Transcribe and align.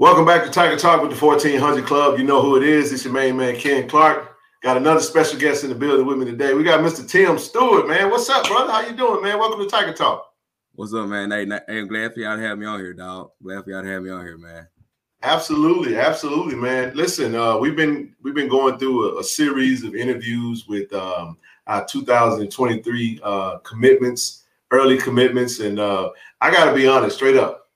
Welcome 0.00 0.24
back 0.24 0.44
to 0.44 0.50
Tiger 0.50 0.78
Talk 0.78 1.02
with 1.02 1.10
the 1.10 1.26
1400 1.26 1.84
Club. 1.84 2.18
You 2.18 2.24
know 2.24 2.40
who 2.40 2.56
it 2.56 2.62
is. 2.62 2.90
It's 2.90 3.04
your 3.04 3.12
main 3.12 3.36
man, 3.36 3.54
Ken 3.54 3.86
Clark. 3.86 4.34
Got 4.62 4.78
another 4.78 5.00
special 5.00 5.38
guest 5.38 5.62
in 5.62 5.68
the 5.68 5.76
building 5.76 6.06
with 6.06 6.16
me 6.16 6.24
today. 6.24 6.54
We 6.54 6.64
got 6.64 6.80
Mr. 6.80 7.06
Tim 7.06 7.38
Stewart, 7.38 7.86
man. 7.86 8.08
What's 8.08 8.26
up, 8.30 8.46
brother? 8.46 8.72
How 8.72 8.80
you 8.80 8.96
doing, 8.96 9.22
man? 9.22 9.38
Welcome 9.38 9.60
to 9.60 9.68
Tiger 9.68 9.92
Talk. 9.92 10.32
What's 10.72 10.94
up, 10.94 11.06
man? 11.06 11.30
Hey, 11.30 11.44
hey 11.44 11.80
I'm 11.80 11.86
glad 11.86 12.14
for 12.14 12.20
y'all 12.20 12.38
to 12.38 12.42
have 12.42 12.56
me 12.56 12.64
on 12.64 12.80
here, 12.80 12.94
dog. 12.94 13.32
Glad 13.42 13.62
for 13.62 13.72
y'all 13.72 13.82
to 13.82 13.88
have 13.88 14.02
me 14.02 14.08
on 14.08 14.24
here, 14.24 14.38
man. 14.38 14.66
Absolutely, 15.22 15.98
absolutely, 15.98 16.54
man. 16.54 16.92
Listen, 16.94 17.34
uh, 17.34 17.58
we've 17.58 17.76
been 17.76 18.16
we've 18.22 18.34
been 18.34 18.48
going 18.48 18.78
through 18.78 19.18
a, 19.18 19.20
a 19.20 19.22
series 19.22 19.84
of 19.84 19.94
interviews 19.94 20.66
with 20.66 20.90
um, 20.94 21.36
our 21.66 21.84
2023 21.84 23.20
uh, 23.22 23.58
commitments, 23.58 24.44
early 24.70 24.96
commitments, 24.96 25.60
and 25.60 25.78
uh, 25.78 26.08
I 26.40 26.50
got 26.50 26.70
to 26.70 26.74
be 26.74 26.88
honest, 26.88 27.16
straight 27.16 27.36
up, 27.36 27.69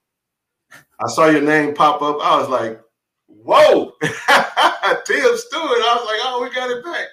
I 1.00 1.08
saw 1.08 1.26
your 1.26 1.42
name 1.42 1.74
pop 1.74 2.02
up. 2.02 2.18
I 2.22 2.38
was 2.38 2.48
like, 2.48 2.80
whoa, 3.26 3.92
Tim 4.02 5.36
Stewart. 5.36 5.82
I 5.82 5.96
was 5.96 6.06
like, 6.06 6.20
oh, 6.24 6.40
we 6.42 6.54
got 6.54 6.70
it 6.70 6.84
back. 6.84 7.06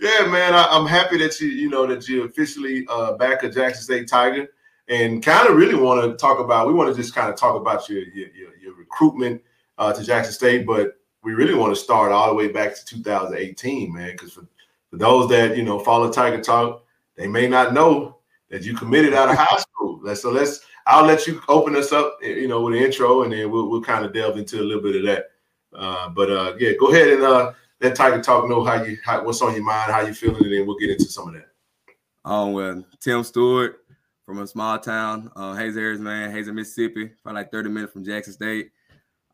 Yeah, 0.00 0.26
man. 0.26 0.54
I, 0.54 0.76
am 0.76 0.86
happy 0.86 1.18
that 1.18 1.40
you, 1.40 1.48
you 1.48 1.70
know, 1.70 1.86
that 1.86 2.08
you 2.08 2.24
officially 2.24 2.86
uh, 2.88 3.12
back 3.14 3.42
a 3.42 3.50
Jackson 3.50 3.82
State 3.82 4.08
Tiger, 4.08 4.48
and 4.88 5.22
kind 5.22 5.48
of 5.48 5.56
really 5.56 5.74
want 5.74 6.02
to 6.02 6.16
talk 6.16 6.38
about. 6.38 6.66
We 6.66 6.74
want 6.74 6.94
to 6.94 7.00
just 7.00 7.14
kind 7.14 7.30
of 7.30 7.36
talk 7.36 7.56
about 7.56 7.88
your 7.88 8.00
your, 8.00 8.28
your, 8.28 8.56
your 8.60 8.74
recruitment 8.74 9.42
uh, 9.78 9.92
to 9.92 10.04
Jackson 10.04 10.32
State, 10.32 10.66
but 10.66 10.98
we 11.22 11.32
really 11.32 11.54
want 11.54 11.74
to 11.74 11.80
start 11.80 12.12
all 12.12 12.28
the 12.28 12.34
way 12.34 12.48
back 12.48 12.74
to 12.74 12.84
2018, 12.84 13.92
man. 13.92 14.12
Because 14.12 14.32
for, 14.32 14.46
for 14.90 14.96
those 14.96 15.28
that 15.30 15.56
you 15.56 15.62
know 15.62 15.78
follow 15.78 16.10
Tiger 16.10 16.40
Talk, 16.40 16.84
they 17.16 17.26
may 17.26 17.48
not 17.48 17.72
know 17.72 18.18
that 18.50 18.62
you 18.62 18.74
committed 18.74 19.14
out 19.14 19.30
of 19.30 19.36
high 19.36 19.58
school. 19.58 20.00
So 20.14 20.30
let's 20.30 20.60
I'll 20.86 21.06
let 21.06 21.26
you 21.26 21.40
open 21.48 21.76
us 21.76 21.92
up, 21.92 22.18
eh, 22.22 22.28
you 22.28 22.48
know, 22.48 22.62
with 22.62 22.74
the 22.74 22.84
intro, 22.84 23.22
and 23.22 23.32
then 23.32 23.50
we'll 23.50 23.70
we'll 23.70 23.82
kind 23.82 24.04
of 24.04 24.12
delve 24.12 24.36
into 24.36 24.60
a 24.60 24.64
little 24.64 24.82
bit 24.82 24.96
of 24.96 25.02
that. 25.04 25.26
Uh, 25.74 26.08
but 26.10 26.30
uh, 26.30 26.54
yeah, 26.58 26.72
go 26.78 26.92
ahead 26.92 27.08
and 27.08 27.22
uh, 27.22 27.52
let 27.80 27.94
Tiger 27.94 28.22
Talk 28.22 28.48
know 28.48 28.64
how 28.64 28.82
you 28.82 28.98
how, 29.04 29.24
what's 29.24 29.42
on 29.42 29.54
your 29.54 29.64
mind, 29.64 29.92
how 29.92 30.02
you 30.02 30.14
feeling, 30.14 30.44
and 30.44 30.52
then 30.52 30.66
we'll 30.66 30.78
get 30.78 30.90
into 30.90 31.04
some 31.04 31.28
of 31.28 31.34
that. 31.34 31.48
Um, 32.24 32.52
well, 32.52 32.84
Tim 33.00 33.24
Stewart 33.24 33.84
from 34.24 34.40
a 34.40 34.46
small 34.46 34.78
town, 34.78 35.30
uh, 35.36 35.54
Hazlehurst, 35.54 36.00
man, 36.00 36.30
Hazen, 36.30 36.54
Mississippi, 36.54 37.10
probably 37.22 37.42
like 37.42 37.52
30 37.52 37.68
minutes 37.68 37.92
from 37.92 38.04
Jackson 38.04 38.32
State. 38.32 38.70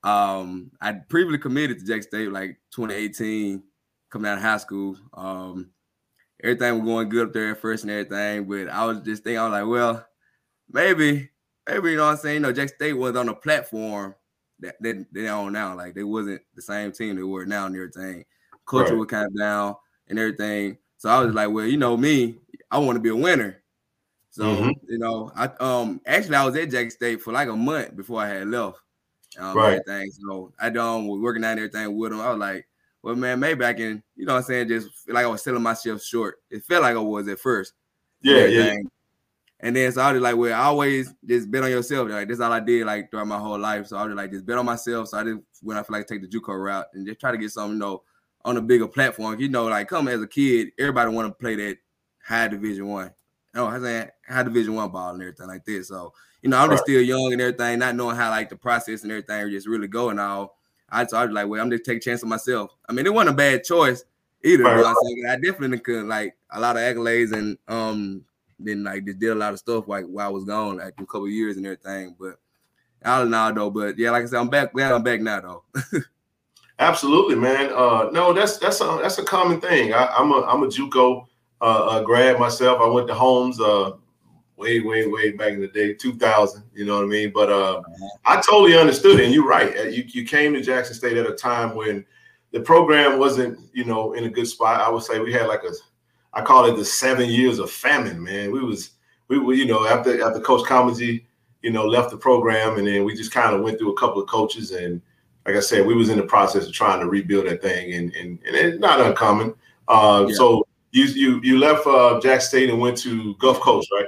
Um, 0.02 0.72
I 0.80 0.92
previously 0.92 1.38
committed 1.38 1.78
to 1.78 1.86
Jackson 1.86 2.10
State 2.10 2.32
like 2.32 2.58
2018, 2.74 3.62
coming 4.10 4.30
out 4.30 4.38
of 4.38 4.42
high 4.42 4.56
school. 4.56 4.96
Um, 5.14 5.70
everything 6.42 6.78
was 6.78 6.84
going 6.84 7.08
good 7.08 7.28
up 7.28 7.32
there 7.32 7.52
at 7.52 7.60
first 7.60 7.84
and 7.84 7.92
everything, 7.92 8.48
but 8.48 8.72
I 8.72 8.84
was 8.84 9.00
just 9.00 9.22
thinking, 9.22 9.38
I 9.38 9.44
was 9.44 9.52
like, 9.52 9.70
well, 9.70 10.06
maybe 10.72 11.30
maybe 11.68 11.90
you 11.90 11.96
know 11.96 12.06
what 12.06 12.12
I'm 12.12 12.16
saying. 12.18 12.34
You 12.34 12.40
know, 12.40 12.52
Jack 12.52 12.70
State 12.70 12.92
was 12.92 13.16
on 13.16 13.28
a 13.28 13.34
platform 13.34 14.14
that 14.60 14.76
they 14.80 15.04
they 15.12 15.28
on 15.28 15.52
now. 15.52 15.76
Like 15.76 15.94
they 15.94 16.04
wasn't 16.04 16.42
the 16.54 16.62
same 16.62 16.92
team 16.92 17.16
they 17.16 17.22
were 17.22 17.46
now 17.46 17.66
and 17.66 17.74
everything. 17.74 18.24
Culture 18.66 18.92
right. 18.92 18.98
was 18.98 19.08
kind 19.08 19.26
of 19.26 19.36
down 19.36 19.74
and 20.08 20.18
everything. 20.18 20.78
So 20.98 21.08
I 21.08 21.20
was 21.20 21.34
like, 21.34 21.50
well, 21.50 21.66
you 21.66 21.76
know 21.76 21.96
me, 21.96 22.36
I 22.70 22.78
want 22.78 22.96
to 22.96 23.00
be 23.00 23.08
a 23.08 23.16
winner. 23.16 23.62
So 24.30 24.44
mm-hmm. 24.44 24.70
you 24.88 24.98
know, 24.98 25.32
I 25.34 25.50
um 25.60 26.00
actually 26.06 26.36
I 26.36 26.44
was 26.44 26.56
at 26.56 26.70
Jack 26.70 26.90
State 26.90 27.20
for 27.20 27.32
like 27.32 27.48
a 27.48 27.56
month 27.56 27.96
before 27.96 28.22
I 28.22 28.28
had 28.28 28.48
left. 28.48 28.78
Um, 29.38 29.56
right. 29.56 29.80
Everything. 29.86 30.10
So 30.12 30.52
I 30.60 30.70
done 30.70 31.06
was 31.06 31.20
working 31.20 31.44
out 31.44 31.58
everything 31.58 31.96
with 31.96 32.10
them. 32.10 32.20
I 32.20 32.30
was 32.30 32.38
like, 32.38 32.66
well, 33.02 33.16
man, 33.16 33.40
maybe 33.40 33.64
I 33.64 33.72
can, 33.72 34.02
you 34.14 34.26
know 34.26 34.34
what 34.34 34.40
I'm 34.40 34.44
saying, 34.44 34.68
just 34.68 34.88
feel 35.04 35.14
like 35.14 35.24
I 35.24 35.28
was 35.28 35.42
selling 35.42 35.62
myself 35.62 36.02
short. 36.02 36.36
It 36.50 36.64
felt 36.64 36.82
like 36.82 36.96
I 36.96 36.98
was 36.98 37.28
at 37.28 37.38
first. 37.38 37.72
Yeah, 38.22 38.44
yeah. 38.44 38.74
And 39.62 39.76
then 39.76 39.92
so 39.92 40.00
I 40.00 40.12
was 40.12 40.22
like, 40.22 40.36
well, 40.36 40.58
I 40.58 40.64
always 40.64 41.14
just 41.26 41.50
bet 41.50 41.62
on 41.62 41.70
yourself. 41.70 42.08
Like 42.08 42.28
this 42.28 42.36
is 42.36 42.40
all 42.40 42.52
I 42.52 42.60
did 42.60 42.86
like 42.86 43.10
throughout 43.10 43.26
my 43.26 43.38
whole 43.38 43.58
life. 43.58 43.86
So 43.86 43.96
I 43.96 44.04
was 44.04 44.14
like, 44.14 44.32
just 44.32 44.46
bet 44.46 44.58
on 44.58 44.64
myself. 44.64 45.08
So 45.08 45.18
I 45.18 45.24
did 45.24 45.38
when 45.62 45.76
I 45.76 45.82
feel 45.82 45.98
like 45.98 46.06
take 46.06 46.22
the 46.22 46.28
JUCO 46.28 46.64
route 46.64 46.86
and 46.94 47.06
just 47.06 47.20
try 47.20 47.30
to 47.30 47.38
get 47.38 47.50
something, 47.50 47.74
you 47.74 47.78
know, 47.78 48.02
on 48.44 48.56
a 48.56 48.62
bigger 48.62 48.88
platform. 48.88 49.38
You 49.38 49.48
know, 49.48 49.66
like 49.66 49.88
come 49.88 50.08
as 50.08 50.22
a 50.22 50.26
kid, 50.26 50.72
everybody 50.78 51.10
want 51.10 51.28
to 51.28 51.34
play 51.34 51.56
that 51.56 51.76
high 52.24 52.48
division 52.48 52.88
one. 52.88 53.12
You 53.54 53.60
know, 53.60 53.66
I 53.66 53.78
saying 53.80 54.08
high 54.26 54.44
division 54.44 54.74
one 54.74 54.90
ball 54.90 55.12
and 55.12 55.22
everything 55.22 55.48
like 55.48 55.64
this. 55.66 55.88
So, 55.88 56.14
you 56.40 56.48
know, 56.48 56.56
I'm 56.56 56.70
right. 56.70 56.76
just 56.76 56.84
still 56.84 57.02
young 57.02 57.32
and 57.32 57.42
everything, 57.42 57.80
not 57.80 57.96
knowing 57.96 58.16
how 58.16 58.30
like 58.30 58.48
the 58.48 58.56
process 58.56 59.02
and 59.02 59.12
everything 59.12 59.50
just 59.50 59.68
really 59.68 59.88
go 59.88 60.08
and 60.08 60.20
all. 60.20 60.56
I 60.88 61.06
so 61.06 61.18
I 61.18 61.26
was 61.26 61.34
like, 61.34 61.48
well, 61.48 61.60
I'm 61.60 61.70
just 61.70 61.84
taking 61.84 61.98
a 61.98 62.00
chance 62.00 62.22
on 62.22 62.30
myself. 62.30 62.74
I 62.88 62.92
mean, 62.92 63.06
it 63.06 63.12
wasn't 63.12 63.34
a 63.34 63.36
bad 63.36 63.64
choice 63.64 64.04
either. 64.42 64.64
Right. 64.64 64.76
You 64.76 64.82
know 64.82 64.88
I'm 64.88 64.96
saying? 65.02 65.26
I 65.28 65.36
definitely 65.36 65.80
could 65.80 66.06
like 66.06 66.34
a 66.50 66.58
lot 66.58 66.76
of 66.76 66.82
accolades 66.82 67.32
and 67.32 67.58
um 67.68 68.24
then 68.62 68.84
like 68.84 69.04
just 69.04 69.18
did 69.18 69.30
a 69.30 69.34
lot 69.34 69.52
of 69.52 69.58
stuff 69.58 69.88
like 69.88 70.04
while 70.04 70.26
I 70.26 70.30
was 70.30 70.44
gone, 70.44 70.78
like 70.78 70.94
a 70.98 71.06
couple 71.06 71.28
years 71.28 71.56
and 71.56 71.66
everything. 71.66 72.14
But 72.18 72.36
I 73.04 73.22
in 73.22 73.34
all 73.34 73.52
though, 73.54 73.70
but 73.70 73.98
yeah, 73.98 74.10
like 74.10 74.24
I 74.24 74.26
said, 74.26 74.40
I'm 74.40 74.48
back. 74.48 74.72
Glad 74.72 74.92
I'm 74.92 75.02
back 75.02 75.20
now 75.20 75.40
though. 75.40 75.64
Absolutely, 76.78 77.34
man. 77.34 77.70
Uh, 77.74 78.08
no, 78.10 78.32
that's 78.32 78.56
that's 78.58 78.80
a 78.80 78.98
that's 79.02 79.18
a 79.18 79.24
common 79.24 79.60
thing. 79.60 79.92
I, 79.92 80.18
am 80.18 80.32
a 80.32 80.42
I'm 80.42 80.62
a 80.62 80.66
JUCO 80.66 81.26
uh, 81.60 81.64
uh, 81.64 82.02
grad 82.02 82.38
myself. 82.38 82.80
I 82.80 82.86
went 82.88 83.06
to 83.08 83.14
Holmes 83.14 83.60
uh, 83.60 83.92
way 84.56 84.80
way 84.80 85.06
way 85.06 85.32
back 85.32 85.52
in 85.52 85.60
the 85.60 85.68
day, 85.68 85.92
2000. 85.92 86.62
You 86.74 86.86
know 86.86 86.96
what 86.96 87.04
I 87.04 87.08
mean? 87.08 87.32
But 87.34 87.50
uh, 87.50 87.82
I 88.24 88.36
totally 88.40 88.78
understood 88.78 89.20
it. 89.20 89.26
And 89.26 89.34
you're 89.34 89.46
right. 89.46 89.76
Uh, 89.76 89.82
you 89.84 90.04
you 90.06 90.24
came 90.24 90.54
to 90.54 90.62
Jackson 90.62 90.94
State 90.94 91.18
at 91.18 91.26
a 91.26 91.34
time 91.34 91.74
when 91.74 92.04
the 92.52 92.60
program 92.60 93.18
wasn't 93.18 93.58
you 93.74 93.84
know 93.84 94.14
in 94.14 94.24
a 94.24 94.30
good 94.30 94.46
spot. 94.46 94.80
I 94.80 94.88
would 94.88 95.02
say 95.02 95.18
we 95.20 95.32
had 95.32 95.48
like 95.48 95.64
a 95.64 95.72
I 96.32 96.42
call 96.42 96.66
it 96.66 96.76
the 96.76 96.84
seven 96.84 97.28
years 97.28 97.58
of 97.58 97.70
famine, 97.70 98.22
man. 98.22 98.52
We 98.52 98.60
was 98.62 98.90
we 99.28 99.38
were, 99.38 99.54
you 99.54 99.66
know, 99.66 99.86
after 99.86 100.22
after 100.24 100.40
Coach 100.40 100.66
Comegy, 100.68 101.24
you 101.62 101.70
know, 101.70 101.86
left 101.86 102.10
the 102.10 102.16
program, 102.16 102.78
and 102.78 102.86
then 102.86 103.04
we 103.04 103.14
just 103.14 103.32
kind 103.32 103.54
of 103.54 103.62
went 103.62 103.78
through 103.78 103.92
a 103.92 103.98
couple 103.98 104.22
of 104.22 104.28
coaches, 104.28 104.70
and 104.70 105.00
like 105.46 105.56
I 105.56 105.60
said, 105.60 105.86
we 105.86 105.94
was 105.94 106.08
in 106.08 106.18
the 106.18 106.24
process 106.24 106.66
of 106.66 106.72
trying 106.72 107.00
to 107.00 107.08
rebuild 107.08 107.46
that 107.46 107.62
thing, 107.62 107.94
and 107.94 108.14
and, 108.14 108.38
and 108.46 108.56
it's 108.56 108.80
not 108.80 109.00
uncommon. 109.00 109.54
Uh, 109.88 110.26
yeah. 110.28 110.34
So 110.34 110.66
you 110.92 111.04
you 111.04 111.40
you 111.42 111.58
left 111.58 111.86
uh, 111.86 112.20
Jack 112.20 112.42
State 112.42 112.70
and 112.70 112.80
went 112.80 112.98
to 112.98 113.34
Gulf 113.36 113.60
Coast, 113.60 113.88
right? 113.92 114.06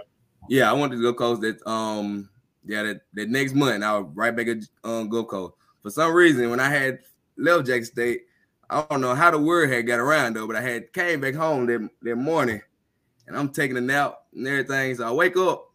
Yeah, 0.48 0.70
I 0.70 0.72
went 0.72 0.92
to 0.92 1.02
Gulf 1.02 1.16
Coast. 1.16 1.40
That 1.42 1.66
um, 1.68 2.28
yeah, 2.64 2.82
that, 2.82 3.00
that 3.14 3.28
next 3.28 3.54
month 3.54 3.82
I 3.82 3.98
was 3.98 4.10
right 4.14 4.34
back 4.34 4.48
at 4.48 4.58
um, 4.84 5.08
Gulf 5.08 5.28
Coast. 5.28 5.54
For 5.82 5.90
some 5.90 6.12
reason, 6.12 6.50
when 6.50 6.60
I 6.60 6.68
had 6.68 7.00
left 7.36 7.66
Jack 7.66 7.84
State, 7.84 8.22
I 8.72 8.86
don't 8.90 9.00
know 9.00 9.14
how 9.14 9.30
the 9.30 9.38
word 9.38 9.70
had 9.70 9.86
got 9.86 10.00
around 10.00 10.34
though, 10.34 10.46
but 10.46 10.56
I 10.56 10.62
had 10.62 10.92
came 10.92 11.20
back 11.20 11.34
home 11.34 11.66
that, 11.66 11.88
that 12.02 12.16
morning 12.16 12.62
and 13.26 13.36
I'm 13.36 13.50
taking 13.50 13.76
a 13.76 13.80
nap 13.80 14.18
and 14.34 14.46
everything. 14.46 14.96
So 14.96 15.06
I 15.06 15.12
wake 15.12 15.36
up 15.36 15.70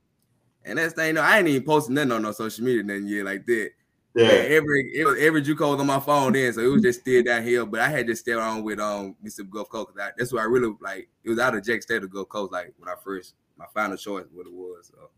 and 0.65 0.77
that's 0.77 0.93
thing, 0.93 1.07
you 1.07 1.13
know, 1.13 1.21
I 1.21 1.37
ain't 1.37 1.47
even 1.47 1.63
posting 1.63 1.95
nothing 1.95 2.11
on 2.11 2.23
no 2.23 2.31
social 2.31 2.65
media 2.65 2.83
nothing 2.83 3.07
yet 3.07 3.25
like 3.25 3.45
that. 3.45 3.69
Yeah. 4.15 4.25
Every 4.25 4.91
it 4.95 5.05
was 5.05 5.17
every 5.19 5.43
JUCO 5.43 5.71
was 5.71 5.79
on 5.79 5.85
my 5.85 5.99
phone 5.99 6.33
then, 6.33 6.51
so 6.51 6.61
it 6.61 6.67
was 6.67 6.81
just 6.81 7.01
still 7.01 7.21
down 7.21 7.43
here. 7.43 7.67
But 7.67 7.81
I 7.81 7.89
had 7.89 8.07
to 8.07 8.15
stay 8.15 8.33
on 8.33 8.63
with 8.63 8.79
um 8.79 9.15
Mississippi 9.21 9.49
Gulf 9.53 9.69
Coast. 9.69 9.91
I, 10.01 10.09
that's 10.17 10.33
what 10.33 10.41
I 10.41 10.45
really 10.45 10.73
like. 10.81 11.07
It 11.23 11.29
was 11.29 11.37
out 11.37 11.55
of 11.55 11.63
Jack 11.63 11.83
State 11.83 12.01
of 12.01 12.09
Gulf 12.09 12.27
Coast, 12.29 12.51
like 12.51 12.73
when 12.79 12.89
I 12.89 12.95
first 13.03 13.35
my 13.57 13.65
final 13.75 13.95
choice, 13.95 14.25
what 14.33 14.47
it 14.47 14.53
was. 14.53 14.91
So 14.91 15.11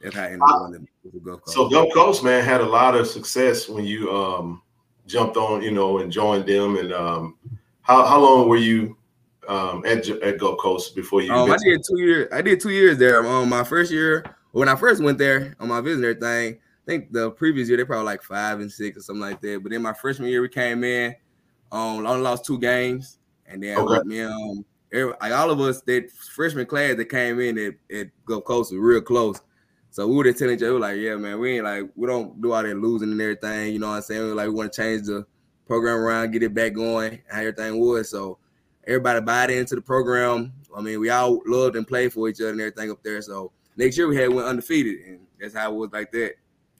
that's 0.00 0.14
how 0.14 0.22
I 0.22 0.26
ended 0.26 0.42
up 0.42 0.70
with 1.02 1.14
the 1.14 1.18
Gulf 1.18 1.42
Coast. 1.42 1.56
So 1.56 1.68
Gulf 1.68 1.92
Coast, 1.92 2.22
man, 2.22 2.44
had 2.44 2.60
a 2.60 2.66
lot 2.66 2.94
of 2.94 3.08
success 3.08 3.68
when 3.68 3.84
you 3.84 4.14
um 4.14 4.62
jumped 5.06 5.36
on, 5.36 5.62
you 5.62 5.70
know, 5.70 5.98
and 5.98 6.10
joined 6.12 6.46
them. 6.46 6.76
And 6.76 6.92
um, 6.92 7.36
how 7.82 8.04
how 8.04 8.20
long 8.20 8.48
were 8.48 8.56
you 8.56 8.96
um, 9.48 9.84
at 9.86 10.08
at 10.08 10.38
Gulf 10.38 10.58
Coast 10.58 10.94
before 10.94 11.22
you? 11.22 11.32
Um, 11.32 11.50
I 11.50 11.56
did 11.62 11.82
two 11.88 12.00
years. 12.00 12.28
I 12.32 12.42
did 12.42 12.60
two 12.60 12.70
years 12.70 12.98
there. 12.98 13.26
Um, 13.26 13.48
my 13.48 13.64
first 13.64 13.90
year 13.90 14.24
when 14.52 14.68
I 14.68 14.76
first 14.76 15.02
went 15.02 15.18
there 15.18 15.56
on 15.58 15.68
my 15.68 15.80
visitor 15.80 16.14
thing. 16.14 16.58
I 16.58 16.90
think 16.90 17.12
the 17.12 17.30
previous 17.30 17.68
year 17.68 17.76
they 17.76 17.84
probably 17.84 18.06
like 18.06 18.22
five 18.22 18.60
and 18.60 18.70
six 18.70 18.96
or 18.98 19.00
something 19.00 19.20
like 19.20 19.40
that. 19.40 19.62
But 19.62 19.72
then 19.72 19.82
my 19.82 19.92
freshman 19.92 20.28
year 20.28 20.42
we 20.42 20.48
came 20.48 20.82
in, 20.82 21.14
um, 21.70 22.04
only 22.06 22.20
lost 22.20 22.44
two 22.44 22.58
games, 22.58 23.18
and 23.46 23.62
then 23.62 23.78
okay. 23.78 24.00
me 24.04 24.22
um, 24.22 24.64
every, 24.92 25.12
like 25.20 25.32
all 25.32 25.50
of 25.50 25.60
us 25.60 25.80
that 25.82 26.10
freshman 26.10 26.66
class 26.66 26.96
that 26.96 27.04
came 27.06 27.40
in 27.40 27.58
at, 27.58 27.96
at 27.96 28.08
Gulf 28.24 28.44
Coast 28.44 28.72
was 28.72 28.80
real 28.80 29.00
close. 29.00 29.40
So 29.92 30.08
we 30.08 30.16
were 30.16 30.24
just 30.24 30.38
telling 30.38 30.56
each 30.56 30.62
other, 30.62 30.78
like, 30.78 30.96
yeah, 30.96 31.16
man, 31.16 31.38
we 31.38 31.56
ain't 31.56 31.64
like 31.64 31.84
we 31.96 32.06
don't 32.06 32.40
do 32.40 32.52
all 32.52 32.62
that 32.62 32.76
losing 32.76 33.12
and 33.12 33.20
everything. 33.20 33.74
You 33.74 33.78
know 33.78 33.88
what 33.88 33.96
I'm 33.96 34.02
saying? 34.02 34.22
We're 34.22 34.34
like 34.34 34.48
we 34.48 34.54
want 34.54 34.72
to 34.72 34.82
change 34.82 35.06
the 35.06 35.26
program 35.66 35.98
around, 35.98 36.30
get 36.30 36.42
it 36.42 36.54
back 36.54 36.72
going, 36.72 37.20
how 37.30 37.40
everything 37.40 37.78
was. 37.78 38.08
So 38.08 38.38
everybody 38.86 39.20
bought 39.20 39.50
into 39.50 39.74
the 39.74 39.82
program. 39.82 40.54
I 40.74 40.80
mean, 40.80 40.98
we 40.98 41.10
all 41.10 41.42
loved 41.44 41.76
and 41.76 41.86
played 41.86 42.10
for 42.10 42.26
each 42.30 42.40
other 42.40 42.52
and 42.52 42.60
everything 42.60 42.90
up 42.90 43.02
there. 43.02 43.20
So 43.20 43.52
next 43.76 43.98
year 43.98 44.08
we 44.08 44.16
had 44.16 44.30
went 44.30 44.48
undefeated, 44.48 45.06
and 45.06 45.20
that's 45.38 45.54
how 45.54 45.70
it 45.70 45.76
was 45.76 45.92
like 45.92 46.10
that. 46.12 46.36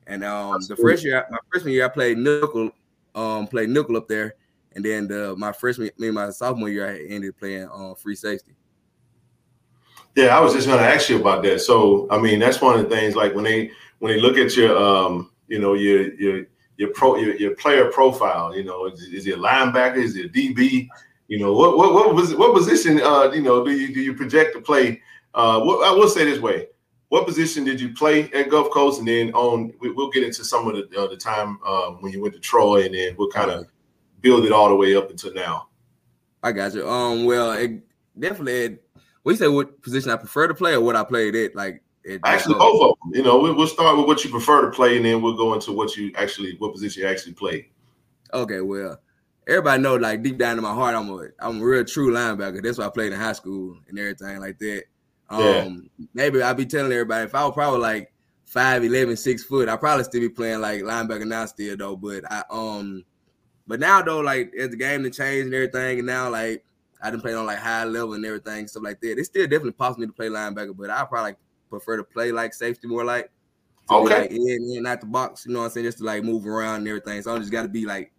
And 0.06 0.24
um, 0.24 0.58
the 0.66 0.74
first 0.74 1.04
year, 1.04 1.26
my 1.30 1.38
freshman 1.50 1.74
year, 1.74 1.84
I 1.84 1.88
played 1.88 2.16
nickel, 2.16 2.70
um, 3.14 3.46
played 3.46 3.68
nickel 3.68 3.98
up 3.98 4.08
there, 4.08 4.36
and 4.74 4.82
then 4.82 5.06
the, 5.06 5.36
my 5.36 5.52
freshman, 5.52 5.90
me 5.98 6.10
my 6.10 6.30
sophomore 6.30 6.70
year, 6.70 6.88
I 6.88 7.12
ended 7.12 7.36
playing 7.36 7.68
um, 7.70 7.94
free 7.94 8.16
safety. 8.16 8.54
Yeah, 10.14 10.36
I 10.36 10.40
was 10.40 10.52
just 10.52 10.66
going 10.66 10.78
to 10.78 10.86
ask 10.86 11.08
you 11.08 11.18
about 11.18 11.42
that. 11.44 11.60
So, 11.60 12.06
I 12.10 12.18
mean, 12.18 12.38
that's 12.38 12.60
one 12.60 12.78
of 12.78 12.88
the 12.88 12.94
things. 12.94 13.16
Like 13.16 13.34
when 13.34 13.44
they 13.44 13.70
when 14.00 14.12
they 14.12 14.20
look 14.20 14.36
at 14.36 14.56
your, 14.56 14.76
um, 14.76 15.30
you 15.48 15.58
know, 15.58 15.74
your 15.74 16.12
your 16.14 16.46
your 16.76 16.90
pro 16.90 17.16
your, 17.16 17.34
your 17.36 17.54
player 17.56 17.90
profile. 17.90 18.54
You 18.54 18.64
know, 18.64 18.86
is, 18.86 19.00
is 19.02 19.26
it 19.26 19.38
a 19.38 19.40
linebacker? 19.40 19.96
Is 19.96 20.16
it 20.16 20.26
a 20.26 20.28
DB? 20.28 20.88
You 21.28 21.38
know, 21.38 21.52
what 21.52 21.76
what 21.76 21.94
what 21.94 22.14
was 22.14 22.34
what 22.34 22.54
position? 22.54 23.00
Uh, 23.00 23.30
you 23.32 23.42
know, 23.42 23.64
do 23.64 23.70
you 23.70 23.94
do 23.94 24.00
you 24.00 24.14
project 24.14 24.54
to 24.54 24.60
play? 24.60 25.00
Uh, 25.34 25.60
what, 25.60 25.86
I 25.86 25.92
will 25.92 26.08
say 26.08 26.24
this 26.24 26.40
way: 26.40 26.66
what 27.08 27.26
position 27.26 27.64
did 27.64 27.80
you 27.80 27.94
play 27.94 28.30
at 28.32 28.50
Gulf 28.50 28.70
Coast? 28.70 28.98
And 28.98 29.08
then 29.08 29.32
on, 29.32 29.72
we, 29.80 29.90
will 29.90 30.10
get 30.10 30.24
into 30.24 30.44
some 30.44 30.68
of 30.68 30.74
the, 30.74 30.98
uh, 30.98 31.06
the 31.06 31.16
time 31.16 31.58
um, 31.66 32.00
when 32.00 32.12
you 32.12 32.20
went 32.20 32.34
to 32.34 32.40
Troy, 32.40 32.84
and 32.84 32.94
then 32.94 33.14
we'll 33.16 33.30
kind 33.30 33.50
of 33.50 33.66
build 34.20 34.44
it 34.44 34.52
all 34.52 34.68
the 34.68 34.74
way 34.74 34.94
up 34.94 35.10
until 35.10 35.32
now. 35.32 35.68
I 36.42 36.52
got 36.52 36.74
you. 36.74 36.88
Um, 36.88 37.24
well, 37.24 37.52
it 37.52 37.80
definitely. 38.18 38.78
What 39.22 39.32
you 39.32 39.36
say? 39.36 39.48
What 39.48 39.82
position 39.82 40.10
I 40.10 40.16
prefer 40.16 40.48
to 40.48 40.54
play, 40.54 40.74
or 40.74 40.80
what 40.80 40.96
I 40.96 41.04
played 41.04 41.34
it? 41.34 41.54
Like 41.54 41.82
actually, 42.24 42.54
both 42.54 42.82
of 42.82 42.96
them. 43.02 43.14
You 43.14 43.22
know, 43.22 43.38
we, 43.38 43.52
will 43.52 43.66
start 43.66 43.96
with 43.96 44.06
what 44.06 44.24
you 44.24 44.30
prefer 44.30 44.62
to 44.64 44.70
play, 44.70 44.96
and 44.96 45.04
then 45.04 45.22
we'll 45.22 45.36
go 45.36 45.54
into 45.54 45.72
what 45.72 45.96
you 45.96 46.12
actually, 46.16 46.56
what 46.58 46.72
position 46.72 47.02
you 47.02 47.08
actually 47.08 47.34
play. 47.34 47.70
Okay, 48.32 48.60
well, 48.60 48.98
everybody 49.46 49.82
know, 49.82 49.96
like 49.96 50.22
deep 50.22 50.38
down 50.38 50.58
in 50.58 50.64
my 50.64 50.74
heart, 50.74 50.94
I'm 50.94 51.08
a, 51.10 51.28
I'm 51.38 51.60
a 51.60 51.64
real 51.64 51.84
true 51.84 52.12
linebacker. 52.12 52.62
That's 52.62 52.78
why 52.78 52.86
I 52.86 52.90
played 52.90 53.12
in 53.12 53.18
high 53.18 53.32
school 53.32 53.76
and 53.88 53.98
everything 53.98 54.40
like 54.40 54.58
that. 54.58 54.84
Yeah. 55.30 55.64
Um, 55.66 55.90
maybe 56.14 56.42
I'll 56.42 56.54
be 56.54 56.66
telling 56.66 56.92
everybody 56.92 57.24
if 57.24 57.34
I 57.34 57.44
was 57.44 57.54
probably 57.54 57.80
like 57.80 58.12
5'11, 58.52 59.16
6 59.16 59.44
foot, 59.44 59.68
I'd 59.68 59.80
probably 59.80 60.04
still 60.04 60.20
be 60.20 60.28
playing 60.28 60.60
like 60.60 60.82
linebacker 60.82 61.26
now 61.26 61.46
still 61.46 61.76
though. 61.76 61.96
But 61.96 62.30
I 62.30 62.42
um 62.50 63.04
but 63.66 63.80
now 63.80 64.02
though, 64.02 64.20
like 64.20 64.52
as 64.58 64.70
the 64.70 64.76
game 64.76 65.02
to 65.04 65.10
change 65.10 65.46
and 65.46 65.54
everything, 65.54 65.98
and 65.98 66.06
now 66.06 66.28
like 66.28 66.64
I 67.02 67.10
didn't 67.10 67.22
play 67.22 67.34
on 67.34 67.46
like 67.46 67.58
high 67.58 67.84
level 67.84 68.14
and 68.14 68.24
everything, 68.24 68.68
stuff 68.68 68.84
like 68.84 69.00
that. 69.00 69.18
It's 69.18 69.28
still 69.28 69.44
definitely 69.44 69.72
possible 69.72 70.06
to 70.06 70.12
play 70.12 70.28
linebacker, 70.28 70.76
but 70.76 70.90
I 70.90 71.04
probably 71.04 71.34
prefer 71.68 71.96
to 71.96 72.04
play 72.04 72.32
like 72.32 72.54
safety 72.54 72.86
more 72.86 73.04
like 73.04 73.30
okay 73.90 74.22
like 74.22 74.30
in, 74.30 74.74
in 74.76 74.86
out 74.86 75.00
the 75.00 75.06
box, 75.06 75.44
you 75.46 75.52
know 75.52 75.60
what 75.60 75.66
I'm 75.66 75.70
saying? 75.72 75.86
Just 75.86 75.98
to 75.98 76.04
like 76.04 76.22
move 76.22 76.46
around 76.46 76.76
and 76.76 76.88
everything. 76.88 77.20
So 77.22 77.34
I 77.34 77.38
just 77.38 77.52
gotta 77.52 77.68
be 77.68 77.84
like 77.84 78.12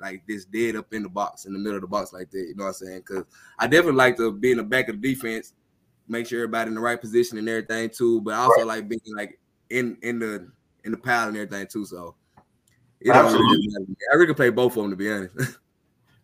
like 0.00 0.22
this 0.26 0.46
dead 0.46 0.76
up 0.76 0.92
in 0.94 1.02
the 1.02 1.08
box, 1.08 1.44
in 1.44 1.52
the 1.52 1.58
middle 1.58 1.76
of 1.76 1.82
the 1.82 1.88
box 1.88 2.12
like 2.12 2.30
that, 2.30 2.38
you 2.38 2.54
know 2.56 2.64
what 2.64 2.70
I'm 2.80 2.86
saying? 2.86 3.02
Cause 3.02 3.24
I 3.58 3.66
definitely 3.66 3.98
like 3.98 4.16
to 4.16 4.32
be 4.32 4.52
in 4.52 4.56
the 4.56 4.64
back 4.64 4.88
of 4.88 5.00
the 5.00 5.14
defense 5.14 5.52
make 6.10 6.26
sure 6.26 6.40
everybody 6.40 6.68
in 6.68 6.74
the 6.74 6.80
right 6.80 7.00
position 7.00 7.38
and 7.38 7.48
everything 7.48 7.88
too. 7.88 8.20
But 8.20 8.34
I 8.34 8.38
also 8.38 8.58
right. 8.58 8.66
like 8.66 8.88
being 8.88 9.00
like 9.14 9.38
in 9.70 9.96
in 10.02 10.18
the 10.18 10.50
in 10.84 10.92
the 10.92 10.98
pile 10.98 11.28
and 11.28 11.36
everything 11.36 11.66
too. 11.68 11.86
So 11.86 12.16
it 13.00 13.10
Absolutely. 13.10 13.68
I 14.12 14.16
really 14.16 14.34
play 14.34 14.50
both 14.50 14.76
of 14.76 14.82
them 14.82 14.90
to 14.90 14.96
be 14.96 15.10
honest. 15.10 15.34